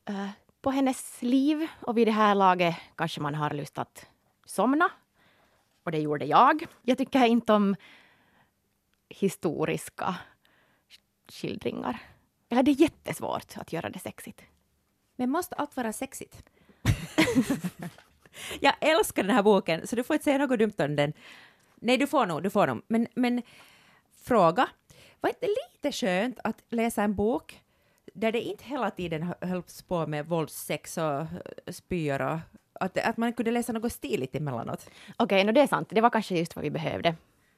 äh, 0.05 0.29
på 0.61 0.71
hennes 0.71 1.23
liv 1.23 1.67
och 1.81 1.99
vid 1.99 2.07
det 2.07 2.13
här 2.13 2.35
laget 2.35 2.77
kanske 2.97 3.21
man 3.21 3.35
har 3.35 3.51
lust 3.51 3.79
att 3.79 4.07
somna 4.45 4.91
och 5.85 5.93
det 5.93 5.99
gjorde 5.99 6.25
jag. 6.25 6.67
Jag 6.83 6.99
tycker 6.99 7.25
inte 7.25 7.53
om 7.53 7.77
historiska 9.09 10.17
skildringar. 11.33 11.99
Eller 12.49 12.63
det 12.63 12.71
är 12.71 12.81
jättesvårt 12.81 13.57
att 13.57 13.73
göra 13.73 13.91
det 13.91 13.99
sexigt. 13.99 14.43
Men 15.17 15.31
måste 15.31 15.55
allt 15.55 15.77
vara 15.77 15.93
sexigt? 15.93 16.43
jag 18.61 18.75
älskar 18.81 19.23
den 19.23 19.37
här 19.37 19.43
boken, 19.43 19.87
så 19.87 19.97
du 19.97 20.05
får 20.05 20.15
inte 20.15 20.25
säga 20.25 20.39
något 20.39 20.59
dumt 20.59 20.75
om 20.79 20.97
den. 20.97 21.13
Nej, 21.75 21.99
du 21.99 22.07
får 22.07 22.27
nog, 22.27 22.43
du 22.43 22.51
får 22.51 22.67
nog. 22.67 22.83
Men, 22.89 23.07
men 23.15 23.43
fråga, 24.25 24.69
var 25.21 25.31
inte 25.31 25.47
lite 25.47 25.93
skönt 25.93 26.39
att 26.45 26.63
läsa 26.69 27.03
en 27.03 27.15
bok 27.15 27.63
där 28.15 28.33
det 28.33 28.41
inte 28.41 28.65
hela 28.65 28.91
tiden 28.91 29.23
hö- 29.23 29.47
hölls 29.47 29.83
på 29.83 30.07
med 30.07 30.27
våldssex 30.27 30.99
och 30.99 31.27
spyor 31.75 32.23
och 32.23 32.39
att, 32.83 32.99
att 32.99 33.17
man 33.17 33.33
kunde 33.33 33.51
läsa 33.51 33.73
något 33.73 33.93
stiligt 33.93 34.37
emellanåt? 34.37 34.91
Okej, 35.17 35.43
okay, 35.43 35.53
det 35.53 35.61
är 35.61 35.67
sant. 35.67 35.89
Det 35.91 36.01
var 36.01 36.11
kanske 36.11 36.39
just 36.39 36.57
vad 36.57 36.63
vi 36.63 36.71
behövde. 36.71 37.15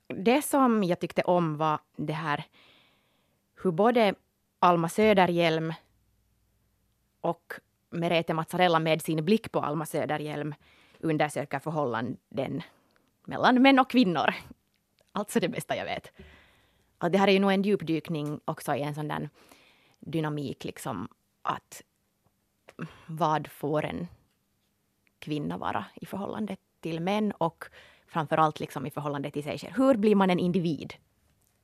Det 0.06 0.42
som 0.42 0.84
jag 0.84 1.00
tyckte 1.00 1.22
om 1.22 1.56
var 1.56 1.78
det 1.96 2.12
här 2.12 2.44
hur 3.62 3.70
både 3.70 4.14
Alma 4.58 4.88
Söderhjelm 4.88 5.72
och 7.20 7.52
Merete 7.90 8.34
Mazzarella 8.34 8.78
med 8.78 9.02
sin 9.02 9.24
blick 9.24 9.52
på 9.52 9.60
Alma 9.60 9.86
Söderhjelm 9.86 10.54
undersöker 10.98 11.58
förhållanden 11.58 12.62
mellan 13.24 13.62
män 13.62 13.78
och 13.78 13.90
kvinnor. 13.90 14.34
Alltså 15.12 15.40
det 15.40 15.48
bästa 15.48 15.76
jag 15.76 15.84
vet. 15.84 16.12
Och 16.98 17.10
det 17.10 17.18
här 17.18 17.28
är 17.28 17.32
ju 17.32 17.38
nog 17.38 17.52
en 17.52 17.62
djupdykning 17.62 18.40
också 18.44 18.74
i 18.74 18.82
en 18.82 18.94
sån 18.94 19.08
där 19.08 19.28
dynamik, 20.00 20.64
liksom 20.64 21.08
att 21.42 21.82
vad 23.06 23.48
får 23.48 23.84
en 23.84 24.08
kvinna 25.24 25.58
vara 25.58 25.84
i 25.94 26.06
förhållande 26.06 26.56
till 26.80 27.00
män 27.00 27.32
och 27.32 27.64
framför 28.06 28.36
allt 28.36 28.60
liksom 28.60 28.86
i 28.86 28.90
förhållande 28.90 29.30
till 29.30 29.42
sig 29.44 29.58
själv. 29.58 29.74
Hur 29.76 29.94
blir 29.96 30.14
man 30.14 30.30
en 30.30 30.38
individ? 30.38 30.94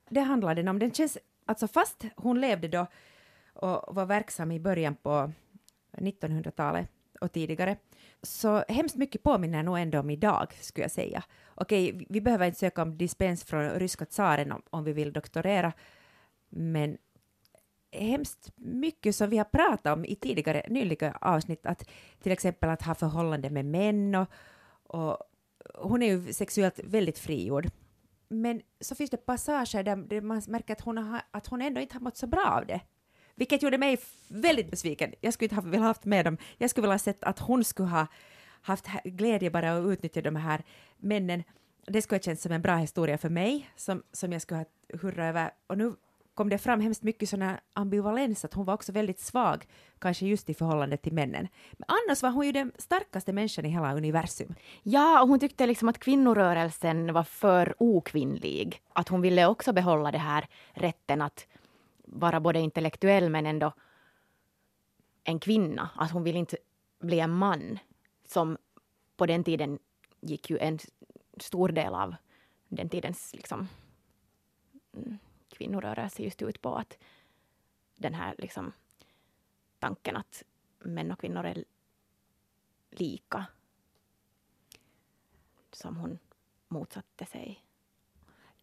det 0.09 0.21
handlar 0.21 0.55
den 0.55 0.67
om. 0.67 0.79
Den 0.79 0.91
känns, 0.91 1.17
alltså 1.45 1.67
fast 1.67 2.03
hon 2.15 2.41
levde 2.41 2.67
då 2.67 2.85
och 3.53 3.95
var 3.95 4.05
verksam 4.05 4.51
i 4.51 4.59
början 4.59 4.95
på 4.95 5.31
1900-talet 5.91 6.89
och 7.21 7.31
tidigare, 7.31 7.77
så 8.21 8.63
hemskt 8.67 8.95
mycket 8.95 9.23
påminner 9.23 9.63
nog 9.63 9.79
ändå 9.79 9.99
om 9.99 10.09
idag, 10.09 10.53
skulle 10.61 10.83
jag 10.83 10.91
säga. 10.91 11.23
Okej, 11.55 11.91
vi- 11.91 12.07
vi 12.09 12.21
behöver 12.21 12.45
inte 12.45 12.59
söka 12.59 12.81
om 12.81 12.97
dispens 12.97 13.43
från 13.43 13.69
ryska 13.69 14.05
tsaren 14.05 14.51
om, 14.51 14.61
om 14.69 14.83
vi 14.83 14.93
vill 14.93 15.13
doktorera, 15.13 15.73
men 16.49 16.97
hemskt 17.91 18.51
mycket 18.55 19.15
som 19.15 19.29
vi 19.29 19.37
har 19.37 19.45
pratat 19.45 19.93
om 19.93 20.05
i 20.05 20.15
tidigare 20.15 20.65
nyliga 20.69 21.17
avsnitt, 21.21 21.65
att 21.65 21.89
till 22.23 22.31
exempel 22.31 22.69
att 22.69 22.81
ha 22.81 22.95
förhållande 22.95 23.49
med 23.49 23.65
män 23.65 24.15
och, 24.15 24.27
och 24.83 25.17
hon 25.75 26.03
är 26.03 26.07
ju 26.07 26.33
sexuellt 26.33 26.79
väldigt 26.83 27.19
frigjord. 27.19 27.67
Men 28.27 28.61
så 28.79 28.95
finns 28.95 29.09
det 29.09 29.17
passager 29.17 29.83
där, 29.83 30.21
man 30.21 30.41
märker 30.47 30.73
att 30.73 30.81
hon, 30.81 30.97
har, 30.97 31.21
att 31.31 31.47
hon 31.47 31.61
ändå 31.61 31.81
inte 31.81 31.95
har 31.95 32.01
mått 32.01 32.17
så 32.17 32.27
bra 32.27 32.45
av 32.45 32.65
det. 32.65 32.81
Vilket 33.35 33.63
gjorde 33.63 33.77
mig 33.77 33.99
väldigt 34.27 34.71
besviken. 34.71 35.13
Jag 35.21 35.33
skulle 35.33 35.45
inte 35.45 35.55
ha 35.55 35.61
velat 35.61 35.85
haft 35.85 36.05
med 36.05 36.25
dem. 36.25 36.37
Jag 36.57 36.69
skulle 36.69 36.81
vilja 36.81 36.93
ha 36.93 36.99
sett 36.99 37.23
att 37.23 37.39
hon 37.39 37.63
skulle 37.63 37.89
ha 37.89 38.07
haft 38.61 38.87
glädje 39.03 39.51
bara 39.51 39.77
att 39.77 39.85
utnyttja 39.85 40.21
de 40.21 40.35
här 40.35 40.63
männen. 40.97 41.43
Det 41.87 42.01
skulle 42.01 42.17
ha 42.17 42.23
känts 42.23 42.43
som 42.43 42.51
en 42.51 42.61
bra 42.61 42.75
historia 42.75 43.17
för 43.17 43.29
mig, 43.29 43.69
som, 43.75 44.03
som 44.11 44.31
jag 44.31 44.41
skulle 44.41 44.57
ha 44.59 44.65
hurrat 44.99 45.29
över. 45.29 45.51
Och 45.67 45.77
nu 45.77 45.93
kom 46.41 46.49
det 46.49 46.57
fram 46.57 46.81
hemskt 46.81 47.03
mycket 47.03 47.29
sån 47.29 47.51
ambivalens, 47.73 48.45
att 48.45 48.53
hon 48.53 48.65
var 48.65 48.73
också 48.73 48.91
väldigt 48.91 49.19
svag, 49.19 49.65
kanske 49.99 50.25
just 50.25 50.49
i 50.49 50.53
förhållande 50.53 50.97
till 50.97 51.13
männen. 51.13 51.47
Men 51.71 51.85
annars 51.87 52.23
var 52.23 52.29
hon 52.29 52.45
ju 52.45 52.51
den 52.51 52.71
starkaste 52.77 53.33
människan 53.33 53.65
i 53.65 53.69
hela 53.69 53.95
universum. 53.95 54.55
Ja, 54.83 55.21
och 55.21 55.27
hon 55.27 55.39
tyckte 55.39 55.67
liksom 55.67 55.89
att 55.89 55.99
kvinnorörelsen 55.99 57.13
var 57.13 57.23
för 57.23 57.75
okvinnlig. 57.77 58.81
Att 58.93 59.07
hon 59.07 59.21
ville 59.21 59.45
också 59.45 59.73
behålla 59.73 60.11
det 60.11 60.17
här 60.17 60.47
rätten 60.71 61.21
att 61.21 61.47
vara 62.05 62.39
både 62.39 62.59
intellektuell 62.59 63.29
men 63.29 63.45
ändå 63.45 63.73
en 65.23 65.39
kvinna. 65.39 65.89
Att 65.95 66.11
hon 66.11 66.23
ville 66.23 66.39
inte 66.39 66.57
bli 66.99 67.19
en 67.19 67.31
man 67.31 67.79
som 68.27 68.57
på 69.17 69.25
den 69.25 69.43
tiden 69.43 69.79
gick 70.21 70.49
ju 70.49 70.57
en 70.57 70.79
stor 71.37 71.69
del 71.69 71.93
av 71.93 72.15
den 72.67 72.89
tidens 72.89 73.33
liksom, 73.33 73.67
mm, 74.97 75.17
kvinnorörelse 75.61 76.23
just 76.23 76.41
ut 76.41 76.61
på 76.61 76.75
att 76.75 76.97
den 77.95 78.13
här 78.13 78.35
liksom, 78.37 78.73
tanken 79.79 80.15
att 80.15 80.43
män 80.79 81.11
och 81.11 81.19
kvinnor 81.19 81.45
är 81.45 81.63
lika 82.89 83.45
som 85.71 85.97
hon 85.97 86.19
motsatte 86.67 87.25
sig. 87.25 87.63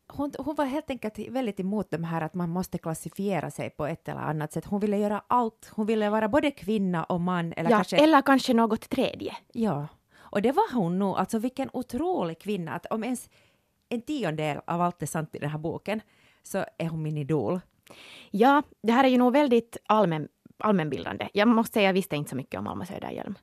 hon, 0.06 0.32
hon 0.38 0.54
var 0.54 0.64
helt 0.64 0.90
enkelt 0.90 1.18
väldigt 1.18 1.60
emot 1.60 1.90
de 1.90 2.04
här 2.04 2.20
att 2.20 2.34
man 2.34 2.50
måste 2.50 2.78
klassifiera 2.78 3.50
sig 3.50 3.70
på 3.70 3.86
ett 3.86 4.08
eller 4.08 4.20
annat 4.20 4.52
sätt. 4.52 4.64
Hon 4.64 4.80
ville 4.80 4.98
göra 4.98 5.22
allt. 5.26 5.70
Hon 5.74 5.86
ville 5.86 6.10
vara 6.10 6.28
både 6.28 6.50
kvinna 6.50 7.04
och 7.04 7.20
man. 7.20 7.52
Eller 7.52 7.70
ja, 7.70 7.76
kanske, 7.76 7.96
eller 7.96 8.22
kanske 8.22 8.54
något 8.54 8.88
tredje. 8.88 9.36
ja. 9.52 9.88
Och 10.30 10.42
det 10.42 10.52
var 10.52 10.74
hon 10.74 10.98
nog. 10.98 11.16
Alltså 11.16 11.38
vilken 11.38 11.70
otrolig 11.72 12.38
kvinna. 12.38 12.72
Att 12.74 12.86
om 12.86 13.04
ens 13.04 13.30
en 13.88 14.02
tiondel 14.02 14.60
av 14.66 14.80
allt 14.80 15.02
är 15.02 15.06
sant 15.06 15.34
i 15.34 15.38
den 15.38 15.50
här 15.50 15.58
boken 15.58 16.00
så 16.42 16.64
är 16.78 16.88
hon 16.88 17.02
min 17.02 17.16
idol. 17.16 17.60
Ja, 18.30 18.62
det 18.82 18.92
här 18.92 19.04
är 19.04 19.08
ju 19.08 19.18
nog 19.18 19.32
väldigt 19.32 19.76
allmän, 19.86 20.28
allmänbildande. 20.58 21.28
Jag 21.32 21.48
måste 21.48 21.74
säga, 21.74 21.88
jag 21.88 21.92
visste 21.92 22.16
inte 22.16 22.30
så 22.30 22.36
mycket 22.36 22.58
om 22.58 22.66
Alma 22.66 22.86
Söderhjelm. 22.86 23.34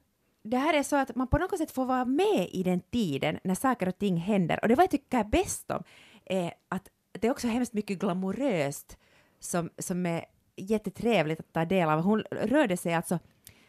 Det 0.43 0.57
här 0.57 0.73
är 0.73 0.83
så 0.83 0.95
att 0.95 1.15
man 1.15 1.27
på 1.27 1.37
något 1.37 1.57
sätt 1.57 1.71
får 1.71 1.85
vara 1.85 2.05
med 2.05 2.49
i 2.51 2.63
den 2.63 2.79
tiden 2.79 3.39
när 3.43 3.55
saker 3.55 3.87
och 3.87 3.97
ting 3.97 4.17
händer. 4.17 4.59
Och 4.61 4.67
det 4.67 4.75
vad 4.75 4.83
jag 4.83 4.91
tycker 4.91 5.19
är 5.19 5.23
bäst 5.23 5.71
om 5.71 5.83
är 6.25 6.53
att 6.69 6.89
det 7.11 7.27
är 7.27 7.31
också 7.31 7.47
hemskt 7.47 7.73
mycket 7.73 7.99
glamoröst 7.99 8.97
som, 9.39 9.69
som 9.77 10.05
är 10.05 10.25
jättetrevligt 10.55 11.39
att 11.39 11.53
ta 11.53 11.65
del 11.65 11.89
av. 11.89 12.01
Hon 12.01 12.23
rörde 12.31 12.77
sig 12.77 12.93
alltså, 12.93 13.19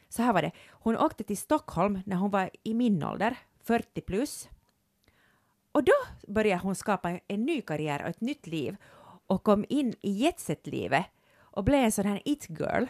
så 0.09 0.23
här 0.23 0.33
var 0.33 0.43
det, 0.43 0.51
hon 0.71 0.97
åkte 0.97 1.25
till 1.25 1.37
Stockholm 1.37 2.01
när 2.07 2.17
hon 2.17 2.31
var 2.31 2.51
i 2.63 2.75
min 2.75 3.03
ålder, 3.03 3.37
40 3.65 4.01
plus. 4.01 4.49
Och 5.73 5.85
då 5.85 5.93
började 6.29 6.63
hon 6.63 6.75
skapa 6.75 7.21
en 7.29 7.47
ny 7.47 7.61
karriär 7.61 8.03
och 8.03 8.09
ett 8.09 8.21
nytt 8.21 8.47
liv 8.47 8.77
och 9.27 9.43
kom 9.43 9.65
in 9.69 9.95
i 10.03 10.11
jetset-livet 10.11 11.07
och 11.39 11.65
blev 11.65 11.81
en 11.85 11.93
sån 11.93 12.07
här 12.07 12.23
it-girl. 12.25 12.85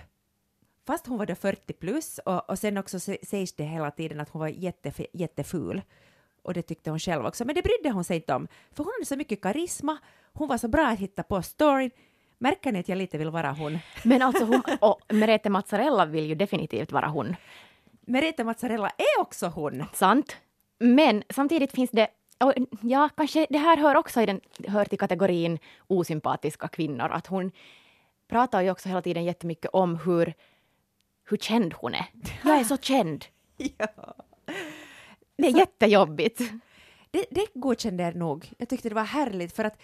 Fast 0.87 1.07
hon 1.07 1.18
var 1.18 1.27
då 1.27 1.35
40 1.35 1.72
plus 1.72 2.18
och, 2.18 2.51
och 2.51 2.59
sen 2.59 2.77
också 2.79 2.96
sä- 2.96 3.25
sägs 3.27 3.53
det 3.53 3.64
hela 3.64 3.90
tiden 3.90 4.20
att 4.20 4.29
hon 4.29 4.40
var 4.40 4.49
jättef 4.49 5.01
jätteful. 5.12 5.83
Och 6.42 6.55
det 6.55 6.62
tyckte 6.62 6.90
hon 6.90 6.99
själv 6.99 7.27
också, 7.27 7.44
men 7.44 7.55
det 7.55 7.62
brydde 7.62 7.90
hon 7.90 8.05
sig 8.05 8.16
inte 8.16 8.35
om. 8.35 8.49
För 8.72 8.85
hon 8.85 8.92
hade 8.96 9.07
så 9.07 9.16
mycket 9.16 9.40
karisma, 9.42 9.99
hon 10.33 10.49
var 10.49 10.59
så 10.59 10.68
bra 10.68 10.87
att 10.87 10.99
hitta 10.99 11.22
på 11.22 11.42
storyn. 11.42 11.90
Märker 12.38 12.72
ni 12.72 12.79
att 12.81 12.88
jag 12.88 12.99
lite 12.99 13.18
vill 13.18 13.31
vara 13.31 13.53
hon? 13.53 13.79
Men 14.05 14.22
alltså 14.22 14.44
hon, 14.44 14.62
och 14.81 15.01
Merete 15.14 15.51
Mazzarella 15.51 16.07
vill 16.07 16.27
ju 16.27 16.35
definitivt 16.35 16.92
vara 16.92 17.07
hon. 17.09 17.37
Merete 18.01 18.44
Mazzarella 18.44 18.88
är 18.88 19.20
också 19.20 19.46
hon! 19.46 19.85
Sant. 19.94 20.37
Men 20.79 21.22
samtidigt 21.31 21.72
finns 21.72 21.90
det 21.90 22.09
och 22.38 22.53
ja, 22.83 23.09
kanske 23.16 23.46
det 23.51 23.59
här 23.59 23.77
hör 23.77 23.94
också 23.94 24.20
i 24.20 24.27
den, 24.27 24.40
hör 24.68 24.85
till 24.85 24.99
kategorin 24.99 25.59
osympatiska 25.87 26.68
kvinnor. 26.68 27.09
Att 27.11 27.27
hon 27.27 27.53
pratar 28.29 28.62
ju 28.62 28.70
också 28.70 28.88
hela 28.88 29.03
tiden 29.03 29.25
jättemycket 29.25 29.70
om 29.72 29.96
hur, 29.96 30.35
hur 31.29 31.37
känd 31.37 31.75
hon 31.75 31.94
är. 31.94 32.07
Jag 32.44 32.61
är 32.61 32.64
så 32.64 32.77
känd. 32.77 33.25
Ja. 33.79 34.14
Det 35.37 35.46
är 35.46 35.57
jättejobbigt. 35.57 36.40
Det, 37.11 37.27
det 37.31 37.46
godkände 37.55 38.03
jag 38.03 38.14
nog. 38.14 38.53
Jag 38.59 38.68
tyckte 38.68 38.88
det 38.88 38.94
var 38.94 39.05
härligt 39.05 39.57
för 39.57 39.64
att 39.64 39.79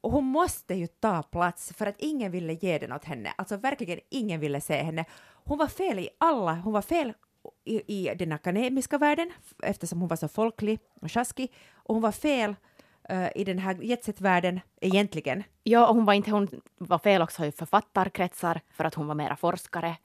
Och 0.00 0.12
hon 0.12 0.24
måste 0.24 0.74
ju 0.74 0.86
ta 0.86 1.22
plats 1.22 1.72
för 1.76 1.86
att 1.86 1.94
ingen 1.98 2.32
ville 2.32 2.52
ge 2.52 2.78
den 2.78 2.92
åt 2.92 3.04
henne. 3.04 3.32
Alltså 3.36 3.56
verkligen 3.56 4.00
ingen 4.10 4.40
ville 4.40 4.60
se 4.60 4.82
henne. 4.82 5.04
Hon 5.44 5.58
var 5.58 5.66
fel 5.66 5.98
i 5.98 6.08
alla, 6.18 6.54
hon 6.54 6.72
var 6.72 6.82
fel 6.82 7.12
i, 7.64 7.82
i 7.96 8.14
den 8.14 8.32
akademiska 8.32 8.98
världen 8.98 9.32
eftersom 9.62 10.00
hon 10.00 10.08
var 10.08 10.16
så 10.16 10.28
folklig 10.28 10.78
och 11.00 11.12
sjaskig. 11.12 11.52
Och 11.90 11.94
hon 11.94 12.02
var 12.02 12.12
fel 12.12 12.56
uh, 13.12 13.28
i 13.34 13.44
den 13.44 13.58
här 13.58 13.74
jetset-världen 13.74 14.60
egentligen. 14.80 15.42
Ja, 15.62 15.88
och 15.88 15.94
hon 15.94 16.04
var, 16.04 16.14
inte, 16.14 16.30
hon 16.30 16.48
var 16.78 16.98
fel 16.98 17.22
också 17.22 17.44
i 17.44 17.52
författarkretsar 17.52 18.60
för 18.70 18.84
att 18.84 18.94
hon 18.94 19.06
var 19.06 19.14
mera 19.14 19.36
forskare. 19.36 19.96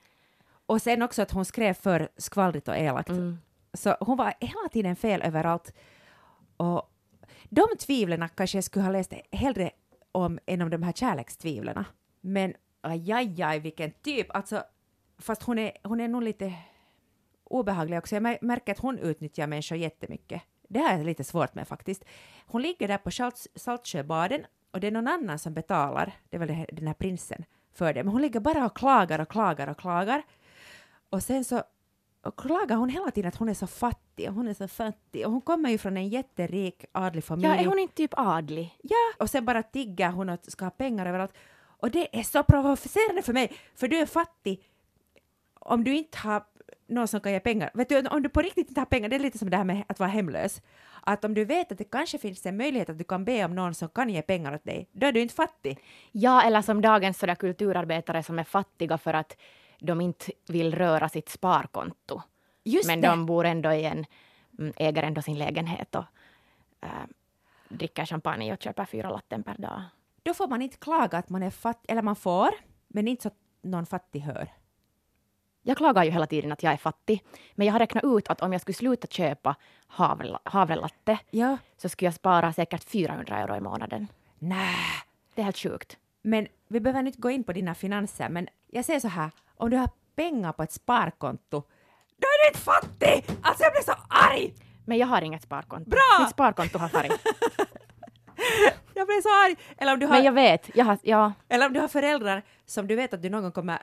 Och 0.65 0.81
sen 0.81 1.01
också 1.01 1.21
att 1.21 1.31
hon 1.31 1.45
skrev 1.45 1.73
för 1.73 2.09
skvallrigt 2.17 2.67
och 2.67 2.77
elakt. 2.77 3.09
Mm. 3.09 3.37
Så 3.73 3.97
hon 3.99 4.17
var 4.17 4.33
hela 4.39 4.69
tiden 4.71 4.95
fel 4.95 5.21
överallt. 5.21 5.73
Och 6.57 6.91
de 7.49 7.67
tvivlen 7.79 8.29
kanske 8.35 8.57
jag 8.57 8.63
skulle 8.63 8.85
ha 8.85 8.91
läst 8.91 9.13
hellre 9.31 9.71
om 10.11 10.39
än 10.45 10.61
om 10.61 10.69
de 10.69 10.83
här 10.83 10.93
kärlekstvivlen. 10.93 11.83
Men 12.21 12.53
ajajaj, 12.81 13.59
vilken 13.59 13.91
typ! 13.91 14.27
Alltså, 14.35 14.63
fast 15.17 15.43
hon 15.43 15.59
är, 15.59 15.71
hon 15.83 15.99
är 15.99 16.07
nog 16.07 16.23
lite 16.23 16.53
obehaglig 17.43 17.99
också. 17.99 18.15
Jag 18.15 18.37
märker 18.41 18.71
att 18.71 18.79
hon 18.79 18.99
utnyttjar 18.99 19.47
människor 19.47 19.77
jättemycket. 19.77 20.41
Det 20.69 20.79
här 20.79 20.99
är 20.99 21.03
lite 21.03 21.23
svårt 21.23 21.55
med 21.55 21.67
faktiskt. 21.67 22.05
Hon 22.45 22.61
ligger 22.61 22.87
där 22.87 22.97
på 22.97 23.11
Salt, 23.11 23.47
Saltsjöbaden 23.55 24.45
och 24.71 24.79
det 24.79 24.87
är 24.87 24.91
någon 24.91 25.07
annan 25.07 25.39
som 25.39 25.53
betalar, 25.53 26.13
det 26.29 26.37
är 26.37 26.39
väl 26.39 26.49
här, 26.49 26.69
den 26.71 26.87
här 26.87 26.93
prinsen, 26.93 27.45
för 27.73 27.93
det. 27.93 28.03
Men 28.03 28.11
hon 28.11 28.21
ligger 28.21 28.39
bara 28.39 28.65
och 28.65 28.77
klagar 28.77 29.19
och 29.19 29.29
klagar 29.29 29.67
och 29.67 29.77
klagar. 29.77 30.23
Och 31.09 31.23
sen 31.23 31.45
så 31.45 31.63
och 32.21 32.39
klagar 32.39 32.75
hon 32.75 32.89
hela 32.89 33.11
tiden 33.11 33.29
att 33.29 33.35
hon 33.35 33.49
är 33.49 33.53
så 33.53 33.67
fattig 33.67 34.29
och 34.29 34.35
hon 34.35 34.47
är 34.47 34.53
så 34.53 34.67
fattig 34.67 35.25
och 35.25 35.31
hon 35.31 35.41
kommer 35.41 35.69
ju 35.69 35.77
från 35.77 35.97
en 35.97 36.09
jätterik 36.09 36.85
adlig 36.91 37.23
familj. 37.23 37.47
Ja, 37.47 37.55
är 37.55 37.65
hon 37.65 37.79
inte 37.79 37.95
typ 37.95 38.13
adlig? 38.17 38.77
Ja, 38.83 39.13
och 39.19 39.29
sen 39.29 39.45
bara 39.45 39.63
tigger 39.63 40.09
hon 40.09 40.29
och 40.29 40.39
ska 40.47 40.65
ha 40.65 40.69
pengar 40.69 41.05
överallt. 41.05 41.33
Och 41.57 41.91
det 41.91 42.19
är 42.19 42.23
så 42.23 42.43
provocerande 42.43 43.21
för 43.21 43.33
mig, 43.33 43.57
för 43.75 43.87
du 43.87 43.97
är 43.97 44.05
fattig 44.05 44.63
om 45.53 45.83
du 45.83 45.95
inte 45.95 46.17
har 46.17 46.43
någon 46.87 47.07
som 47.07 47.19
kan 47.21 47.31
ge 47.31 47.39
pengar. 47.39 47.69
Vet 47.73 47.89
du, 47.89 48.07
om 48.07 48.21
du 48.21 48.29
på 48.29 48.41
riktigt 48.41 48.67
inte 48.67 48.81
har 48.81 48.85
pengar, 48.85 49.09
det 49.09 49.15
är 49.15 49.19
lite 49.19 49.37
som 49.37 49.49
det 49.49 49.57
här 49.57 49.63
med 49.63 49.83
att 49.87 49.99
vara 49.99 50.09
hemlös. 50.09 50.61
Att 51.01 51.25
om 51.25 51.33
du 51.33 51.45
vet 51.45 51.71
att 51.71 51.77
det 51.77 51.83
kanske 51.83 52.17
finns 52.17 52.45
en 52.45 52.57
möjlighet 52.57 52.89
att 52.89 52.97
du 52.97 53.03
kan 53.03 53.25
be 53.25 53.45
om 53.45 53.55
någon 53.55 53.73
som 53.73 53.89
kan 53.89 54.09
ge 54.09 54.21
pengar 54.21 54.55
åt 54.55 54.63
dig, 54.63 54.89
då 54.91 55.07
är 55.07 55.11
du 55.11 55.21
inte 55.21 55.35
fattig. 55.35 55.79
Ja, 56.11 56.41
eller 56.41 56.61
som 56.61 56.81
dagens 56.81 57.19
sådär 57.19 57.35
kulturarbetare 57.35 58.23
som 58.23 58.39
är 58.39 58.43
fattiga 58.43 58.97
för 58.97 59.13
att 59.13 59.37
de 59.79 60.01
inte 60.01 60.31
vill 60.47 60.75
röra 60.75 61.09
sitt 61.09 61.29
sparkonto. 61.29 62.21
Just 62.63 62.87
Men 62.87 63.01
det. 63.01 63.07
de 63.07 63.25
bor 63.25 63.45
ändå 63.45 63.71
i 63.71 63.85
en, 63.85 64.05
mm, 64.59 64.73
äger 64.75 65.03
ändå 65.03 65.21
sin 65.21 65.37
lägenhet 65.37 65.95
och 65.95 66.05
äh, 66.81 66.89
dricker 67.69 68.05
champagne 68.05 68.53
och 68.53 68.61
köper 68.61 68.85
fyra 68.85 69.09
latten 69.09 69.43
per 69.43 69.57
dag. 69.57 69.81
Då 70.23 70.33
får 70.33 70.47
man 70.47 70.61
inte 70.61 70.77
klaga 70.77 71.17
att 71.17 71.29
man 71.29 71.43
är 71.43 71.49
fattig, 71.51 71.91
eller 71.91 72.01
man 72.01 72.15
får, 72.15 72.49
men 72.87 73.07
inte 73.07 73.23
så 73.23 73.27
att 73.27 73.37
någon 73.61 73.85
fattig 73.85 74.19
hör. 74.19 74.49
Jag 75.67 75.77
klagar 75.77 76.03
ju 76.03 76.11
hela 76.11 76.27
tiden 76.27 76.51
att 76.51 76.63
jag 76.63 76.73
är 76.73 76.77
fattig, 76.77 77.23
men 77.55 77.67
jag 77.67 77.73
har 77.73 77.79
räknat 77.79 78.03
ut 78.03 78.27
att 78.27 78.41
om 78.41 78.51
jag 78.51 78.61
skulle 78.61 78.75
sluta 78.75 79.07
köpa 79.07 79.55
havre, 79.87 80.37
havrelatte 80.43 81.17
Ja. 81.29 81.57
så 81.77 81.89
skulle 81.89 82.07
jag 82.07 82.13
spara 82.13 82.53
säkert 82.53 82.83
400 82.89 83.37
euro 83.39 83.55
i 83.55 83.59
månaden. 83.59 84.07
Nä. 84.39 84.69
Det 85.35 85.41
är 85.41 85.45
helt 85.45 85.57
sjukt. 85.57 85.97
Men 86.21 86.47
vi 86.67 86.79
behöver 86.79 87.07
inte 87.07 87.19
gå 87.19 87.29
in 87.29 87.43
på 87.43 87.53
dina 87.53 87.75
finanser, 87.75 88.29
men 88.29 88.47
jag 88.67 88.85
säger 88.85 88.99
så 88.99 89.07
här, 89.07 89.31
om 89.57 89.69
du 89.69 89.77
har 89.77 89.89
pengar 90.15 90.51
på 90.51 90.63
ett 90.63 90.71
sparkonto, 90.71 91.63
då 92.17 92.27
är 92.27 92.43
du 92.43 92.47
inte 92.47 92.59
fattig! 92.59 93.37
Alltså 93.41 93.63
jag 93.63 93.73
blir 93.73 93.83
så 93.83 93.93
arg! 94.09 94.53
Men 94.85 94.97
jag 94.97 95.07
har 95.07 95.21
inget 95.21 95.43
sparkonto. 95.43 95.89
Bra! 95.89 96.19
Mitt 96.19 96.29
sparkonto 96.29 96.77
har 96.77 96.87
farit. 96.89 97.11
Jag 98.93 99.07
blir 99.07 99.21
så 99.21 99.29
arg! 99.45 99.55
Eller 99.77 99.93
om 99.93 99.99
du 99.99 100.05
har, 100.05 100.15
Men 100.15 100.23
jag 100.23 100.31
vet, 100.33 100.69
jag 100.75 100.85
har, 100.85 100.97
ja, 101.01 101.33
eller 101.49 101.65
om 101.67 101.73
du 101.73 101.79
har 101.79 101.87
föräldrar 101.87 102.41
som 102.65 102.87
du 102.87 102.95
vet 102.95 103.13
att 103.13 103.21
du 103.21 103.29
någon 103.29 103.41
gång 103.43 103.51
kommer 103.51 103.81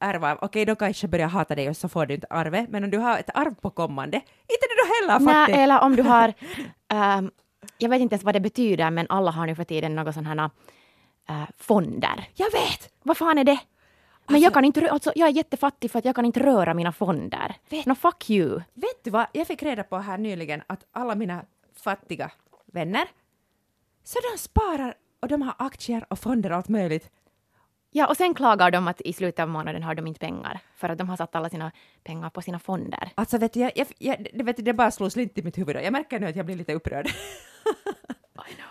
ärva, 0.00 0.38
okej 0.40 0.64
de 0.64 0.76
kanske 0.76 1.08
börjar 1.08 1.28
hata 1.28 1.54
dig 1.54 1.68
och 1.68 1.76
så 1.76 1.88
får 1.88 2.06
du 2.06 2.14
inte 2.14 2.26
arvet, 2.30 2.68
men 2.70 2.84
om 2.84 2.90
du 2.90 2.98
har 2.98 3.18
ett 3.18 3.30
arv 3.34 3.54
på 3.54 3.70
kommande, 3.70 4.16
inte 4.16 4.66
du 4.68 4.74
då 4.82 4.94
heller 5.16 5.32
fattig! 5.32 5.54
Nej, 5.54 5.62
eller 5.64 5.80
om 5.80 5.96
du 5.96 6.02
har... 6.02 6.34
ehm, 6.88 7.30
jag 7.78 7.88
vet 7.90 8.00
inte 8.00 8.14
ens 8.14 8.24
vad 8.24 8.34
det 8.34 8.40
betyder, 8.40 8.90
men 8.90 9.06
alla 9.08 9.30
har 9.30 9.46
nu 9.46 9.54
för 9.54 9.64
tiden 9.64 9.94
några 9.94 10.12
sådana 10.12 10.50
här 11.28 11.42
äh, 11.42 11.48
fonder. 11.58 12.28
Jag 12.34 12.50
vet! 12.52 12.92
Vad 13.02 13.16
fan 13.16 13.38
är 13.38 13.44
det? 13.44 13.58
Men 14.26 14.34
Alltså- 14.36 14.44
jag 14.44 14.54
kan 14.54 14.64
inte, 14.64 14.90
alltså, 14.90 15.12
jag 15.14 15.28
är 15.28 15.32
jättefattig 15.32 15.90
för 15.90 15.98
att 15.98 16.04
jag 16.04 16.14
kan 16.16 16.24
inte 16.24 16.40
röra 16.40 16.74
mina 16.74 16.92
fonder. 16.92 17.54
Vet- 17.70 17.86
No 17.86 17.94
fuck 17.94 18.30
you. 18.30 18.60
Vet 18.74 19.04
du 19.04 19.10
vad, 19.10 19.26
jag 19.32 19.46
fick 19.46 19.62
reda 19.62 19.82
på 19.82 19.98
här 19.98 20.18
nyligen 20.18 20.62
att 20.66 20.84
alla 20.92 21.14
mina 21.14 21.44
fattiga 21.84 22.30
vänner, 22.72 23.08
så 24.04 24.18
de 24.32 24.38
sparar 24.38 24.94
och 25.22 25.28
de 25.28 25.42
har 25.42 25.54
aktier 25.58 26.04
och 26.08 26.18
fonder 26.18 26.50
och 26.50 26.56
allt 26.56 26.68
möjligt. 26.68 27.10
Ja, 27.92 28.06
och 28.06 28.16
sen 28.16 28.34
klagar 28.34 28.70
de 28.70 28.88
att 28.88 29.00
i 29.00 29.12
slutet 29.12 29.42
av 29.42 29.48
månaden 29.48 29.82
har 29.82 29.94
de 29.94 30.06
inte 30.06 30.20
pengar 30.20 30.60
för 30.76 30.88
att 30.88 30.98
de 30.98 31.08
har 31.08 31.16
satt 31.16 31.34
alla 31.36 31.50
sina 31.50 31.72
pengar 32.04 32.30
på 32.30 32.42
sina 32.42 32.58
fonder. 32.58 33.10
Alltså 33.14 33.38
vet 33.38 33.52
du, 33.52 33.60
jag, 33.60 33.72
jag, 33.74 33.86
jag, 33.98 34.26
det, 34.34 34.44
vet 34.44 34.56
du, 34.56 34.62
det 34.62 34.72
bara 34.72 34.90
slår 34.90 35.08
slint 35.08 35.38
i 35.38 35.42
mitt 35.42 35.58
huvud. 35.58 35.76
Jag 35.76 35.92
märker 35.92 36.20
nu 36.20 36.26
att 36.26 36.36
jag 36.36 36.46
blir 36.46 36.56
lite 36.56 36.74
upprörd. 36.74 37.06
I 38.50 38.54
know. 38.54 38.68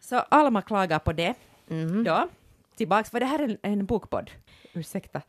Så 0.00 0.16
Alma 0.16 0.62
klagar 0.62 0.98
på 0.98 1.12
det. 1.12 1.34
Mhm. 1.66 2.04
Ja, 2.06 2.28
tillbaks, 2.76 3.10
för 3.10 3.20
det 3.20 3.26
här 3.26 3.38
är 3.38 3.48
en, 3.48 3.58
en 3.62 3.86
bokpodd. 3.86 4.30
Ursäkta. 4.72 5.22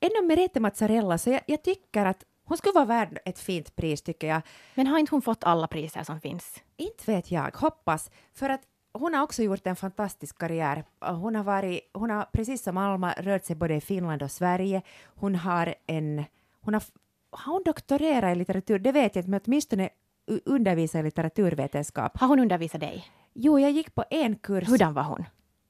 Ännu 0.00 0.26
Merete 0.26 0.60
Mazzarella, 0.60 1.18
så 1.18 1.30
jag, 1.30 1.40
jag 1.46 1.62
tycker 1.62 2.06
att 2.06 2.24
hon 2.44 2.58
skulle 2.58 2.72
vara 2.72 2.84
värd 2.84 3.18
ett 3.24 3.38
fint 3.38 3.76
pris, 3.76 4.02
tycker 4.02 4.26
jag. 4.26 4.42
Men 4.74 4.86
har 4.86 4.98
inte 4.98 5.10
hon 5.10 5.22
fått 5.22 5.44
alla 5.44 5.66
priser 5.66 6.02
som 6.02 6.20
finns? 6.20 6.62
Inte 6.76 7.12
vet 7.12 7.30
jag, 7.30 7.56
hoppas. 7.56 8.10
För 8.34 8.48
att 8.48 8.60
hon 8.92 9.14
har 9.14 9.22
också 9.22 9.42
gjort 9.42 9.66
en 9.66 9.76
fantastisk 9.76 10.38
karriär. 10.38 10.84
Hon 11.00 11.34
har, 11.34 11.44
varit, 11.44 11.90
hon 11.92 12.10
har 12.10 12.24
precis 12.32 12.62
som 12.62 12.76
Alma 12.76 13.12
rört 13.12 13.44
sig 13.44 13.56
både 13.56 13.74
i 13.74 13.80
Finland 13.80 14.22
och 14.22 14.30
Sverige. 14.30 14.82
Hon 15.04 15.34
har 15.34 15.74
en... 15.86 16.24
Hon 16.60 16.74
har, 16.74 16.82
har 17.30 17.52
hon 17.52 17.62
doktorerat 17.64 18.36
i 18.36 18.38
litteratur? 18.38 18.78
Det 18.78 18.92
vet 18.92 19.16
jag 19.16 19.22
inte, 19.22 19.30
men 19.30 19.40
åtminstone 19.44 19.88
undervisat 20.44 21.00
i 21.00 21.02
litteraturvetenskap. 21.02 22.18
Har 22.18 22.28
hon 22.28 22.38
undervisat 22.40 22.80
dig? 22.80 23.06
Jo, 23.32 23.58
jag 23.58 23.70
gick 23.70 23.94
på 23.94 24.04
en 24.10 24.36
kurs. 24.36 24.68
Hurdan 24.68 24.94
var 24.94 25.02
hon? 25.02 25.24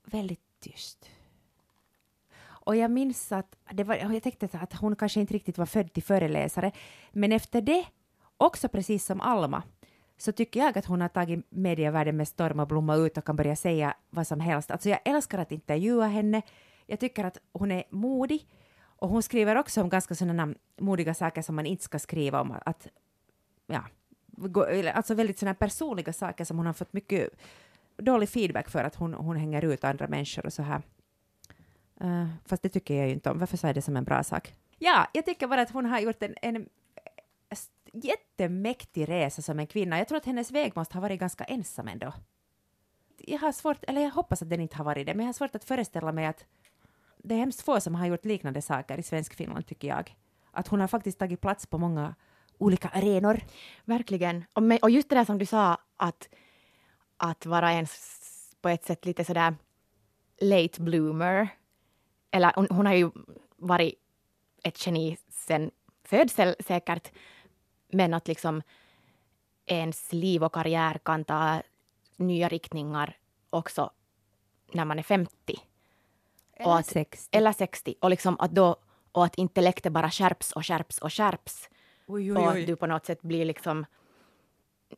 Väldigt 0.05 0.41
tyst. 0.61 1.11
Och 2.65 2.77
jag 2.77 2.91
minns 2.91 3.33
att 3.33 3.57
det 3.71 3.85
var, 3.85 3.95
jag 3.95 4.23
tänkte 4.23 4.49
att 4.53 4.73
hon 4.73 4.97
kanske 4.97 5.21
inte 5.21 5.35
riktigt 5.35 5.59
var 5.59 5.67
född 5.67 5.93
till 5.93 6.03
föreläsare, 6.03 6.73
men 7.13 7.33
efter 7.33 7.61
det, 7.61 7.87
också 8.37 8.69
precis 8.69 9.05
som 9.07 9.21
Alma, 9.21 9.63
så 10.23 10.33
tycker 10.33 10.61
jag 10.61 10.79
att 10.79 10.87
hon 10.87 11.01
har 11.01 11.09
tagit 11.09 11.47
medievärlden 11.51 12.17
med 12.17 12.29
storm 12.29 12.61
och 12.61 12.69
blomma 12.69 12.97
ut 12.97 13.19
och 13.19 13.25
kan 13.25 13.37
börja 13.37 13.57
säga 13.57 13.95
vad 14.11 14.27
som 14.27 14.41
helst. 14.41 14.71
Alltså 14.71 14.89
jag 14.89 14.99
älskar 15.05 15.39
att 15.39 15.53
intervjua 15.53 16.07
henne. 16.07 16.43
Jag 16.87 17.01
tycker 17.01 17.25
att 17.25 17.39
hon 17.53 17.73
är 17.73 17.85
modig 17.91 18.47
och 18.83 19.09
hon 19.09 19.23
skriver 19.23 19.57
också 19.57 19.83
om 19.83 19.89
ganska 19.89 20.15
sådana 20.15 20.55
modiga 20.81 21.15
saker 21.15 21.43
som 21.43 21.55
man 21.55 21.67
inte 21.67 21.85
ska 21.85 21.99
skriva 21.99 22.41
om. 22.41 22.55
Att, 22.65 22.89
ja, 23.67 23.85
alltså 24.95 25.15
väldigt 25.15 25.39
sådana 25.39 25.55
personliga 25.55 26.13
saker 26.13 26.45
som 26.45 26.57
hon 26.57 26.67
har 26.67 26.73
fått 26.73 26.93
mycket 26.93 27.29
dålig 27.97 28.29
feedback 28.29 28.71
för 28.71 28.85
att 28.85 28.95
hon, 28.95 29.15
hon 29.15 29.37
hänger 29.37 29.65
ut 29.65 29.85
andra 29.85 30.09
människor 30.09 30.47
och 30.47 30.53
så 30.53 30.63
här. 30.63 30.83
Uh, 32.05 32.29
fast 32.45 32.63
det 32.63 32.69
tycker 32.69 32.95
jag 32.95 33.07
ju 33.07 33.13
inte 33.13 33.31
om. 33.31 33.39
Varför 33.39 33.57
sa 33.57 33.67
jag 33.67 33.75
det 33.75 33.83
som 33.83 33.97
en 33.97 34.05
bra 34.05 34.23
sak? 34.25 34.55
Ja, 34.79 35.07
jag 35.13 35.25
tycker 35.25 35.47
bara 35.47 35.63
att 35.63 35.71
hon 35.71 35.87
har 35.87 36.01
gjort 36.01 36.23
en, 36.23 36.35
en 36.43 36.69
jättemäktig 37.93 39.09
resa 39.09 39.43
som 39.43 39.59
en 39.59 39.67
kvinna. 39.67 39.99
Jag 39.99 40.09
tror 40.09 40.19
att 40.19 40.27
hennes 40.27 40.51
väg 40.51 40.77
måste 40.77 40.95
ha 40.95 41.01
varit 41.01 41.21
ganska 41.21 41.45
ensam 41.45 41.89
ändå. 41.89 42.13
Jag 43.19 43.39
har 43.39 43.53
svårt, 43.53 43.85
eller 43.85 44.01
jag 44.01 44.11
hoppas 44.11 44.43
att 44.43 44.51
den 44.51 44.61
inte 44.61 44.77
har 44.77 44.85
varit 44.85 45.07
det, 45.07 45.15
men 45.15 45.27
jag 45.27 45.29
har 45.29 45.33
svårt 45.33 45.55
att 45.55 45.65
föreställa 45.65 46.13
mig 46.13 46.27
att 46.27 46.45
det 47.17 47.35
är 47.35 47.39
hemskt 47.39 47.63
få 47.63 47.81
som 47.81 47.95
har 47.95 48.07
gjort 48.07 48.25
liknande 48.25 48.63
saker 48.63 48.99
i 48.99 49.03
svensk 49.03 49.35
Finland, 49.35 49.67
tycker 49.67 49.89
jag. 49.89 50.17
Att 50.51 50.69
hon 50.69 50.81
har 50.81 50.89
faktiskt 50.89 51.19
tagit 51.19 51.41
plats 51.41 51.67
på 51.67 51.79
många 51.79 52.15
olika 52.59 52.89
arenor. 52.89 53.41
Verkligen. 53.85 54.45
Och, 54.53 54.63
med, 54.63 54.79
och 54.83 54.91
just 54.91 55.09
det 55.09 55.15
där 55.15 55.25
som 55.25 55.39
du 55.39 55.47
sa, 55.47 55.79
att, 55.97 56.29
att 57.17 57.47
vara 57.47 57.73
en 57.73 57.87
på 58.61 58.69
ett 58.69 58.85
sätt 58.85 59.07
lite 59.07 59.25
sådär 59.25 59.55
late 60.41 60.81
bloomer. 60.81 61.49
Eller 62.31 62.53
hon, 62.55 62.67
hon 62.71 62.87
har 62.87 62.95
ju 62.95 63.11
varit 63.57 63.95
ett 64.65 64.87
geni 64.87 65.19
sen 65.29 65.71
födsel 66.05 66.55
säkert. 66.61 67.13
Men 67.93 68.15
att 68.15 68.29
liksom 68.29 68.63
ens 69.67 70.13
liv 70.13 70.45
och 70.45 70.53
karriär 70.55 70.99
kan 71.05 71.25
ta 71.25 71.63
nya 72.17 72.49
riktningar 72.49 73.17
också 73.51 73.91
när 74.73 74.85
man 74.85 74.99
är 74.99 75.03
50. 75.03 75.33
Eller 76.53 76.79
att- 76.79 76.87
60. 76.87 77.29
Eller 77.39 77.53
60. 77.53 77.95
Och, 78.01 78.11
liksom 78.11 78.37
att 78.39 78.51
då, 78.51 78.77
och 79.13 79.25
att 79.25 79.35
intellektet 79.35 79.93
bara 79.93 80.11
skärps 80.11 80.53
och 80.53 80.67
skärps 80.67 80.99
och 80.99 81.13
skärps. 81.13 81.69
Oj, 82.07 82.33
och 82.33 82.49
att 82.51 82.67
du 82.67 82.77
på 82.77 82.87
något 82.87 83.07
sätt 83.07 83.23
blir 83.23 83.45
liksom 83.45 83.87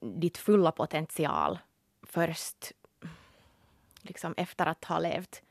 ditt 0.01 0.39
fulla 0.39 0.73
potential 0.73 1.59
först 2.03 2.73
liksom 4.03 4.35
efter 4.37 4.67
att 4.67 4.85
ha 4.85 4.99
levt. 4.99 5.43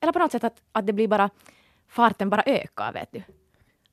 Eller 0.00 0.12
på 0.12 0.18
något 0.18 0.32
sätt 0.32 0.44
att, 0.44 0.62
att 0.72 0.86
det 0.86 0.92
blir 0.92 1.08
bara 1.08 1.30
farten 1.88 2.30
bara 2.30 2.42
ökar, 2.46 2.92
vet 2.92 3.12
du. 3.12 3.22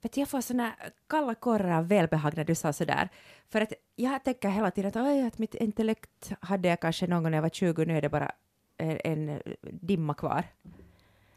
Vet 0.03 0.13
du, 0.13 0.21
jag 0.21 0.29
får 0.29 0.41
såna 0.41 0.71
kalla 1.09 1.35
kårar 1.35 1.77
av 1.77 1.87
välbehag 1.87 2.37
när 2.37 2.43
du 2.43 2.55
sa 2.55 2.73
sådär. 2.73 3.09
För 3.49 3.61
att 3.61 3.73
jag 3.95 4.23
tänker 4.23 4.49
hela 4.49 4.71
tiden 4.71 4.89
att, 4.89 4.95
oj, 4.95 5.27
att 5.27 5.37
mitt 5.37 5.55
intellekt 5.55 6.31
hade 6.39 6.67
jag 6.67 6.79
kanske 6.79 7.07
någon 7.07 7.23
gång 7.23 7.31
när 7.31 7.37
jag 7.37 7.41
var 7.41 7.49
20, 7.49 7.85
nu 7.85 7.97
är 7.97 8.01
det 8.01 8.09
bara 8.09 8.31
en, 8.77 8.99
en 9.03 9.41
dimma 9.63 10.13
kvar. 10.13 10.43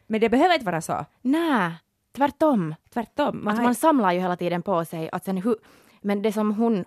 Men 0.07 0.21
det 0.21 0.29
behöver 0.29 0.55
inte 0.55 0.67
vara 0.67 0.81
så. 0.81 1.05
Nej, 1.23 1.73
tvärtom. 2.13 2.75
Tvärtom. 2.91 3.45
Man 3.45 3.55
Att 3.57 3.63
man 3.63 3.75
samlar 3.75 4.13
ju 4.13 4.21
hela 4.21 4.37
tiden 4.37 4.63
på 4.63 4.85
sig. 4.85 5.11
Att 5.13 5.25
sen 5.25 5.39
hu- 5.39 5.61
men 6.01 6.23
det 6.23 6.33
som 6.33 6.55
hon, 6.55 6.85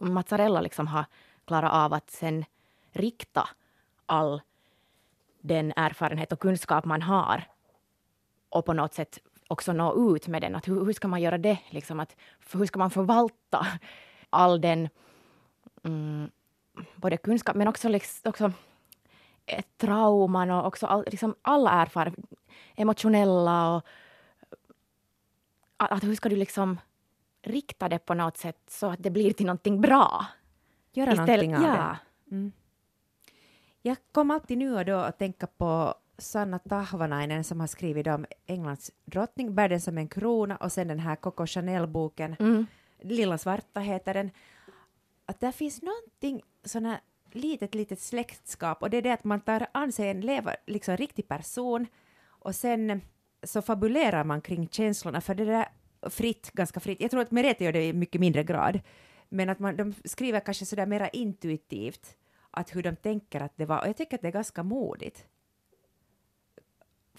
Mazzarella, 0.00 0.60
liksom 0.60 0.86
har 0.86 1.04
klarat 1.46 1.72
av 1.72 1.92
att 1.92 2.10
sen 2.10 2.44
rikta 2.92 3.48
all 4.06 4.42
den 5.40 5.72
erfarenhet 5.76 6.32
och 6.32 6.40
kunskap 6.40 6.84
man 6.84 7.02
har 7.02 7.44
och 8.48 8.64
på 8.66 8.72
något 8.72 8.94
sätt 8.94 9.18
också 9.52 9.72
nå 9.72 10.16
ut 10.16 10.28
med 10.28 10.42
den. 10.42 10.54
Att 10.54 10.68
hur, 10.68 10.84
hur 10.84 10.92
ska 10.92 11.08
man 11.08 11.20
göra 11.20 11.38
det? 11.38 11.58
Liksom 11.70 12.00
att, 12.00 12.16
hur 12.52 12.66
ska 12.66 12.78
man 12.78 12.90
förvalta 12.90 13.66
all 14.30 14.60
den 14.60 14.88
mm, 15.84 16.30
både 16.96 17.16
kunskap 17.16 17.56
men 17.56 17.68
också, 17.68 17.88
liksom, 17.88 18.28
också 18.30 18.52
trauman 19.76 20.50
och 20.50 20.66
också 20.66 20.86
all, 20.86 21.04
liksom 21.10 21.34
alla 21.42 21.70
erfarenheter, 21.70 22.24
emotionella 22.76 23.76
och 23.76 23.86
att, 25.76 25.92
att 25.92 26.04
hur 26.04 26.14
ska 26.14 26.28
du 26.28 26.36
liksom 26.36 26.80
rikta 27.42 27.88
det 27.88 27.98
på 27.98 28.14
något 28.14 28.36
sätt 28.36 28.62
så 28.68 28.86
att 28.86 29.02
det 29.02 29.10
blir 29.10 29.32
till 29.32 29.46
någonting 29.46 29.80
bra? 29.80 30.26
göra 30.92 31.14
någonting 31.14 31.56
av 31.56 31.62
ja. 31.62 31.68
det. 31.72 32.34
Mm. 32.34 32.52
Jag 33.82 33.96
kom 34.12 34.30
alltid 34.30 34.58
nu 34.58 34.76
och 34.76 34.84
då 34.84 34.96
att 34.96 35.18
tänka 35.18 35.46
på 35.46 35.94
Sanna 36.22 36.58
Tahvanainen 36.58 37.44
som 37.44 37.60
har 37.60 37.66
skrivit 37.66 38.06
om 38.06 38.26
Englands 38.46 38.90
drottning, 39.04 39.54
Bär 39.54 39.68
den 39.68 39.80
som 39.80 39.98
en 39.98 40.08
krona 40.08 40.56
och 40.56 40.72
sen 40.72 40.88
den 40.88 40.98
här 40.98 41.16
Coco 41.16 41.46
Chanel-boken, 41.46 42.36
Mm. 42.40 42.66
Lilla 43.04 43.38
svarta 43.38 43.80
heter 43.80 44.14
den. 44.14 44.30
Att 45.26 45.40
där 45.40 45.52
finns 45.52 45.82
någonting 45.82 46.42
såna 46.64 47.00
litet, 47.32 47.74
litet 47.74 48.00
släktskap 48.00 48.82
och 48.82 48.90
det 48.90 48.96
är 48.96 49.02
det 49.02 49.12
att 49.12 49.24
man 49.24 49.40
tar 49.40 49.66
an 49.72 49.92
sig 49.92 50.08
en 50.08 50.20
leva, 50.20 50.54
liksom 50.66 50.96
riktig 50.96 51.28
person 51.28 51.86
och 52.28 52.54
sen 52.54 53.00
så 53.42 53.62
fabulerar 53.62 54.24
man 54.24 54.40
kring 54.40 54.68
känslorna 54.68 55.20
för 55.20 55.34
det 55.34 55.44
där 55.44 55.68
fritt, 56.10 56.50
ganska 56.50 56.80
fritt. 56.80 57.00
Jag 57.00 57.10
tror 57.10 57.22
att 57.22 57.30
Merete 57.30 57.64
gör 57.64 57.72
det 57.72 57.84
i 57.84 57.92
mycket 57.92 58.20
mindre 58.20 58.44
grad, 58.44 58.80
men 59.28 59.48
att 59.48 59.58
man, 59.58 59.76
de 59.76 59.94
skriver 60.04 60.40
kanske 60.40 60.66
sådär 60.66 60.86
mera 60.86 61.08
intuitivt 61.08 62.16
att 62.50 62.76
hur 62.76 62.82
de 62.82 62.96
tänker 62.96 63.40
att 63.40 63.52
det 63.56 63.66
var 63.66 63.80
och 63.80 63.88
jag 63.88 63.96
tycker 63.96 64.16
att 64.16 64.22
det 64.22 64.28
är 64.28 64.32
ganska 64.32 64.62
modigt. 64.62 65.26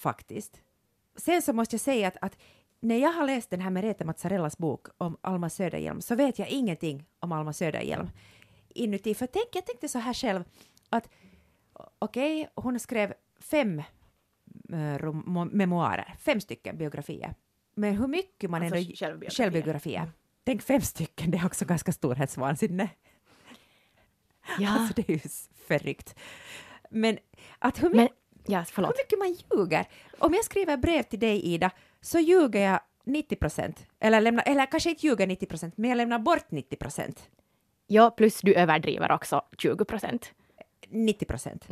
Faktiskt. 0.03 0.61
Sen 1.15 1.41
så 1.41 1.53
måste 1.53 1.73
jag 1.73 1.81
säga 1.81 2.07
att, 2.07 2.17
att 2.21 2.37
när 2.79 2.97
jag 2.97 3.11
har 3.11 3.25
läst 3.25 3.49
den 3.49 3.61
här 3.61 3.69
Merete 3.69 4.05
Mazzarellas 4.05 4.57
bok 4.57 4.87
om 4.97 5.17
Alma 5.21 5.49
Söderhjelm 5.49 6.01
så 6.01 6.15
vet 6.15 6.39
jag 6.39 6.49
ingenting 6.49 7.05
om 7.19 7.31
Alma 7.31 7.53
Söderhjelm 7.53 8.09
inuti. 8.69 9.15
För 9.15 9.27
tänk, 9.27 9.47
jag 9.51 9.65
tänkte 9.65 9.87
så 9.89 9.99
här 9.99 10.13
själv 10.13 10.43
att 10.89 11.09
okej, 11.99 12.49
hon 12.55 12.79
skrev 12.79 13.13
fem 13.39 13.79
eh, 14.69 15.13
memoarer, 15.51 16.15
fem 16.19 16.41
stycken 16.41 16.77
biografier. 16.77 17.35
Men 17.75 17.97
hur 17.97 18.07
mycket 18.07 18.49
man 18.49 18.61
Alltså 18.61 18.77
ändå... 18.77 18.95
självbiografier. 18.95 19.45
Självbiografier. 19.45 20.11
Tänk 20.43 20.61
fem 20.61 20.81
stycken, 20.81 21.31
det 21.31 21.37
är 21.37 21.45
också 21.45 21.65
ganska 21.65 21.91
storhetsvansinne. 21.91 22.89
Ja. 24.59 24.69
Alltså 24.79 24.93
det 24.95 25.09
är 25.09 25.13
ju 25.13 25.19
förryckt. 25.67 26.15
Men 26.89 27.17
att 27.59 27.83
hur, 27.83 27.89
my- 27.89 27.95
Men, 27.95 28.07
ja, 28.45 28.65
förlåt. 28.71 28.91
hur 28.97 29.03
mycket 29.03 29.19
man 29.19 29.59
ljuger. 29.59 29.87
Om 30.19 30.33
jag 30.33 30.45
skriver 30.45 30.77
brev 30.77 31.03
till 31.03 31.19
dig 31.19 31.41
Ida 31.41 31.71
så 32.01 32.19
ljuger 32.19 32.59
jag 32.59 32.79
90 33.05 33.35
procent. 33.35 33.85
Eller, 33.99 34.21
lämnar, 34.21 34.43
eller 34.47 34.65
kanske 34.65 34.89
inte 34.89 35.07
ljuger 35.07 35.27
90 35.27 35.45
procent, 35.45 35.77
men 35.77 35.89
jag 35.89 35.97
lämnar 35.97 36.19
bort 36.19 36.51
90 36.51 36.75
procent. 36.75 37.29
Ja, 37.87 38.09
plus 38.09 38.41
du 38.41 38.53
överdriver 38.53 39.11
också 39.11 39.41
20 39.57 39.85
procent. 39.85 40.31
90 40.89 41.25
procent. 41.25 41.67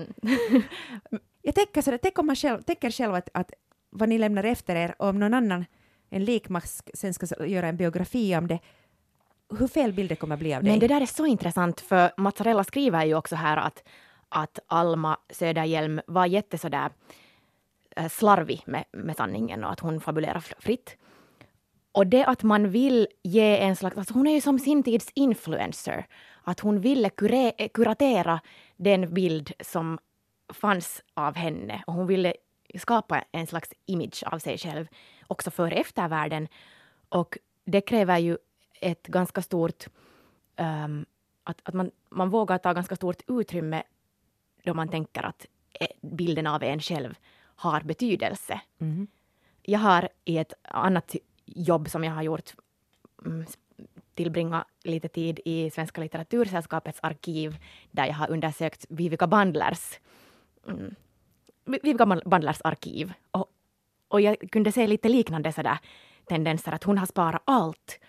jag 1.41 1.55
tänker 1.55 1.81
sådär, 1.81 1.99
tänk 2.01 2.19
om 2.19 2.27
man 2.27 2.36
själv, 2.36 2.62
tänker 2.62 2.91
själv 2.91 3.13
att, 3.13 3.29
att 3.34 3.51
vad 3.89 4.10
ni 4.10 4.17
lämnar 4.17 4.43
efter 4.43 4.75
er 4.75 4.95
och 4.99 5.07
om 5.07 5.19
någon 5.19 5.34
annan, 5.34 5.65
en 6.10 6.25
likmask, 6.25 6.89
sen 6.93 7.13
ska 7.13 7.45
göra 7.45 7.67
en 7.67 7.77
biografi 7.77 8.36
om 8.36 8.47
det, 8.47 8.60
hur 9.60 9.67
fel 9.67 9.93
bild 9.93 10.10
det 10.10 10.15
kommer 10.15 10.38
bli 10.38 10.53
av 10.53 10.63
dig. 10.63 10.71
Men 10.71 10.79
det 10.79 10.88
där 10.88 11.01
är 11.01 11.05
så 11.05 11.25
intressant, 11.25 11.81
för 11.81 12.12
Mazzarella 12.17 12.63
skriver 12.63 13.05
ju 13.05 13.15
också 13.15 13.36
här 13.36 13.57
att, 13.57 13.84
att 14.32 14.60
Alma 14.67 15.17
Söderhjelm 15.30 16.02
var 16.08 16.26
jätte 16.26 16.58
sådär 16.58 16.91
eh, 17.96 18.10
slarvig 18.10 18.63
med, 18.65 18.84
med 18.91 19.17
sanningen 19.17 19.63
och 19.63 19.72
att 19.72 19.80
hon 19.80 20.02
fabulerar 20.02 20.39
fritt. 20.60 20.98
Och 21.91 22.08
det 22.08 22.26
att 22.26 22.44
man 22.44 22.70
vill 22.70 23.08
ge 23.24 23.58
en 23.58 23.76
slags... 23.76 23.98
Alltså 23.98 24.13
hon 24.13 24.28
är 24.28 24.34
ju 24.34 24.41
som 24.41 24.60
sin 24.60 24.84
tids 24.84 25.12
influencer. 25.13 26.06
Att 26.44 26.60
hon 26.60 26.82
ville 26.82 27.10
kure, 27.10 27.52
eh, 27.58 27.70
kuratera 27.70 28.39
den 28.78 29.13
bild 29.13 29.52
som 29.60 30.00
fanns 30.54 31.04
av 31.13 31.36
henne 31.36 31.84
och 31.88 31.94
hon 31.94 32.08
ville 32.08 32.34
skapa 32.80 33.24
en 33.32 33.48
slags 33.48 33.70
image 33.86 34.24
av 34.26 34.39
sig 34.39 34.58
själv 34.58 34.88
också 35.28 35.52
för 35.52 35.72
eftervärlden. 35.72 36.48
Och 37.10 37.38
det 37.65 37.82
kräver 37.82 38.17
ju 38.17 38.38
ett 38.82 39.08
ganska 39.08 39.41
stort... 39.41 39.86
Um, 40.58 41.06
att 41.44 41.62
att 41.63 41.74
man, 41.74 41.91
man 42.10 42.30
vågar 42.30 42.58
ta 42.58 42.74
ganska 42.74 42.96
stort 42.96 43.22
utrymme 43.28 43.84
då 44.63 44.74
man 44.74 44.89
tänker 44.89 45.24
att 45.24 45.45
eh, 45.80 45.88
bilden 46.02 46.47
av 46.47 46.63
en 46.63 46.80
själv 46.80 47.17
har 47.56 47.82
betydelse. 47.82 48.62
Mhm. 48.78 49.08
Jag 49.62 49.80
har 49.80 50.10
i 50.26 50.38
ett 50.38 50.54
annat 50.62 51.15
jobb 51.45 51.89
som 51.89 52.04
jag 52.04 52.12
har 52.12 52.24
gjort 52.24 52.54
mm, 53.26 53.45
tillbringat 54.13 54.67
lite 54.84 55.08
tid 55.08 55.39
i 55.45 55.71
Svenska 55.71 56.02
litteratursällskapets 56.02 57.00
arkiv 57.02 57.58
där 57.91 58.06
jag 58.06 58.13
har 58.13 58.30
undersökt 58.32 58.86
Vivica 58.89 59.28
Bandlers, 59.28 60.00
mm, 60.67 60.95
Vivica 61.65 62.06
Bandlers 62.06 62.62
arkiv. 62.63 63.13
Och, 63.32 63.45
och 64.08 64.21
jag 64.21 64.52
kunde 64.52 64.71
se 64.71 64.88
lite 64.88 65.10
liknande 65.10 65.54
sådär 65.54 65.78
tendenser 66.26 66.71
att 66.71 66.84
hon 66.84 66.97
har 66.97 67.06
sparat 67.06 67.41
allt. 67.45 68.00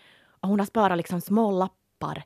Och 0.40 0.48
hon 0.48 0.58
har 0.58 0.66
sparat 0.66 0.96
liksom 0.96 1.20
små 1.20 1.50
lappar 1.50 2.24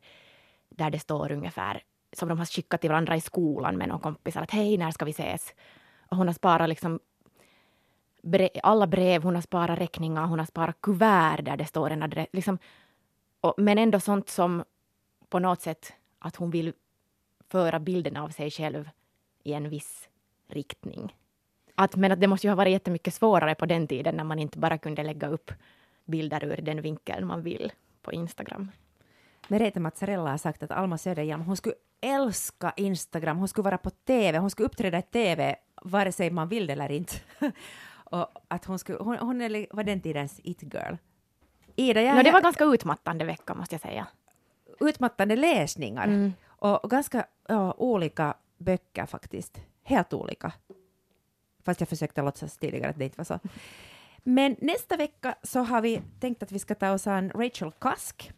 där 0.68 0.90
det 0.90 0.98
står 0.98 1.32
ungefär 1.32 1.82
som 2.16 2.28
de 2.28 2.38
har 2.38 2.46
skickat 2.46 2.80
till 2.80 2.90
varandra 2.90 3.16
i 3.16 3.20
skolan 3.20 3.76
med 3.76 3.88
någon 3.88 4.00
kompisar 4.00 4.42
att 4.42 4.50
hej, 4.50 4.76
när 4.78 4.90
ska 4.90 5.04
vi 5.04 5.10
ses? 5.10 5.54
Och 6.08 6.16
hon 6.16 6.26
har 6.26 6.34
sparat 6.34 6.68
liksom 6.68 7.00
brev, 8.22 8.50
alla 8.62 8.86
brev, 8.86 9.22
hon 9.22 9.34
har 9.34 9.42
sparat 9.42 9.78
räkningar, 9.78 10.26
hon 10.26 10.38
har 10.38 10.46
sparat 10.46 10.80
kuvert 10.80 11.42
där 11.42 11.56
det 11.56 11.66
står 11.66 11.90
en 11.90 12.02
adress. 12.02 12.28
Liksom, 12.32 12.58
och, 13.40 13.54
men 13.56 13.78
ändå 13.78 14.00
sånt 14.00 14.28
som 14.28 14.64
på 15.28 15.38
något 15.38 15.62
sätt 15.62 15.92
att 16.18 16.36
hon 16.36 16.50
vill 16.50 16.72
föra 17.48 17.78
bilden 17.80 18.16
av 18.16 18.28
sig 18.28 18.50
själv 18.50 18.90
i 19.42 19.52
en 19.52 19.68
viss 19.68 20.08
riktning. 20.48 21.16
Att, 21.74 21.96
men 21.96 22.12
att 22.12 22.20
det 22.20 22.26
måste 22.26 22.46
ju 22.46 22.50
ha 22.50 22.56
varit 22.56 22.72
jättemycket 22.72 23.14
svårare 23.14 23.54
på 23.54 23.66
den 23.66 23.86
tiden 23.86 24.16
när 24.16 24.24
man 24.24 24.38
inte 24.38 24.58
bara 24.58 24.78
kunde 24.78 25.02
lägga 25.02 25.28
upp 25.28 25.52
bilder 26.04 26.44
ur 26.44 26.56
den 26.56 26.82
vinkeln 26.82 27.26
man 27.26 27.42
vill 27.42 27.72
på 28.02 28.12
Instagram. 28.12 28.70
Merete 29.48 29.80
Mazzarella 29.80 30.30
har 30.30 30.38
sagt 30.38 30.62
att 30.62 30.70
Alma 30.70 30.98
Söderhjelm, 30.98 31.42
hon 31.42 31.56
skulle 31.56 31.74
älska 32.00 32.72
Instagram, 32.76 33.38
hon 33.38 33.48
skulle 33.48 33.64
vara 33.64 33.78
på 33.78 33.90
TV, 33.90 34.38
hon 34.38 34.50
skulle 34.50 34.66
uppträda 34.66 34.98
i 34.98 35.02
TV 35.02 35.56
vare 35.82 36.12
sig 36.12 36.30
man 36.30 36.48
vill 36.48 36.66
det 36.66 36.72
eller 36.72 36.92
inte. 36.92 37.14
och 37.94 38.28
att 38.48 38.64
hon, 38.64 38.78
skulle, 38.78 38.98
hon, 38.98 39.16
hon 39.18 39.38
var 39.70 39.84
den 39.84 40.00
tidens 40.00 40.40
it-girl. 40.42 40.96
Ida, 41.76 42.02
jag 42.02 42.16
No, 42.16 42.22
det 42.22 42.30
var 42.30 42.40
ganska 42.40 42.64
utmattande 42.64 43.24
vecka 43.24 43.54
måste 43.54 43.74
jag 43.74 43.82
säga. 43.82 44.06
utmattande 44.80 45.36
läsningar 45.36 46.04
Mm. 46.04 46.32
och, 46.46 46.84
och 46.84 46.90
ganska 46.90 47.26
ja, 47.48 47.72
olika 47.78 48.34
böcker 48.58 49.06
faktiskt. 49.06 49.60
Helt 49.82 50.12
olika. 50.12 50.52
Fast 51.64 51.80
jag 51.80 51.88
försökte 51.88 52.22
låtsas 52.22 52.56
tidigare 52.56 52.90
att 52.90 52.98
det 52.98 53.04
inte 53.04 53.18
var 53.18 53.24
så. 53.24 53.38
Men 54.22 54.56
nästa 54.60 54.96
vecka 54.96 55.34
så 55.42 55.60
har 55.60 55.80
vi 55.80 56.02
tänkt 56.20 56.42
att 56.42 56.52
vi 56.52 56.58
ska 56.58 56.74
ta 56.74 56.90
oss 56.92 57.06
an 57.06 57.30
Rachel 57.30 57.72
Cusk. 57.72 58.32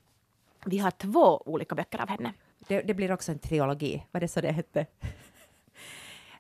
Vi 0.65 0.79
har 0.79 0.91
två 0.91 1.43
olika 1.47 1.75
böcker 1.75 2.03
av 2.03 2.09
henne. 2.09 2.33
Det, 2.59 2.81
det 2.81 2.95
blir 2.95 3.13
också 3.13 3.33
en 3.33 3.39
trilogi, 3.39 4.07
var 4.11 4.21
det 4.21 4.29
så 4.29 4.41
det 4.41 4.53
hette? 4.53 4.87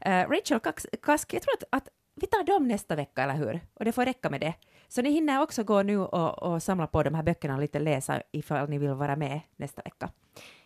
Eh, 0.00 0.28
Rachel 0.28 0.60
Cusk, 1.02 1.34
jag 1.34 1.42
tror 1.42 1.54
att, 1.54 1.64
att 1.70 1.88
vi 2.14 2.26
tar 2.26 2.44
dem 2.44 2.68
nästa 2.68 2.96
vecka, 2.96 3.22
eller 3.22 3.34
hur? 3.34 3.60
Och 3.74 3.84
det 3.84 3.92
får 3.92 4.04
räcka 4.04 4.30
med 4.30 4.40
det. 4.40 4.54
Så 4.88 5.02
ni 5.02 5.10
hinner 5.10 5.42
också 5.42 5.64
gå 5.64 5.82
nu 5.82 5.98
och, 5.98 6.42
och 6.42 6.62
samla 6.62 6.86
på 6.86 7.02
de 7.02 7.14
här 7.14 7.22
böckerna 7.22 7.54
och 7.54 7.60
lite 7.60 7.78
läsa 7.78 8.22
ifall 8.32 8.68
ni 8.68 8.78
vill 8.78 8.90
vara 8.90 9.16
med 9.16 9.40
nästa 9.56 9.82
vecka. 9.82 10.10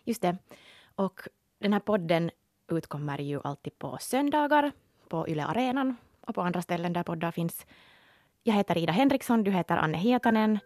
Just 0.03 0.21
det. 0.21 0.37
Och 0.95 1.21
den 1.59 1.73
här 1.73 1.79
podden 1.79 2.31
utkommer 2.71 3.21
ju 3.21 3.39
alltid 3.43 3.79
på 3.79 3.97
söndagar 4.01 4.71
på 5.09 5.27
Yle 5.27 5.45
Arenan 5.45 5.95
och 6.27 6.35
på 6.35 6.41
andra 6.41 6.61
ställen 6.61 6.93
där 6.93 7.03
poddar 7.03 7.31
finns. 7.31 7.65
Jag 8.43 8.53
heter 8.53 8.77
Ida 8.77 8.93
Henriksson, 8.93 9.43
du 9.43 9.51
heter 9.51 9.77
Anne 9.77 9.97
Hietanen 9.97 10.59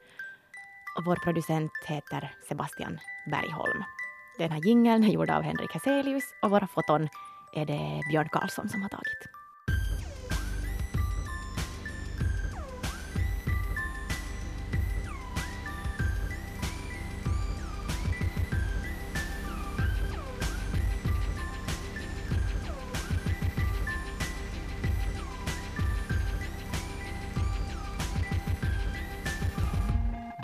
vår 1.06 1.16
producent 1.16 1.72
heter 1.86 2.32
Sebastian 2.50 3.00
Bergholm. 3.32 3.84
Den 4.38 4.52
här 4.52 4.62
jingeln 4.66 5.04
är 5.04 5.08
gjord 5.08 5.30
av 5.30 5.41
Henrik 5.41 5.74
Heselius 5.74 6.24
och 6.41 6.50
våra 6.50 6.68
foton 6.68 7.08
är 7.54 7.66
det 7.66 8.02
Björn 8.10 8.30
Karlsson 8.32 8.70
som 8.70 8.82
har 8.82 8.89
tagit. 8.89 9.37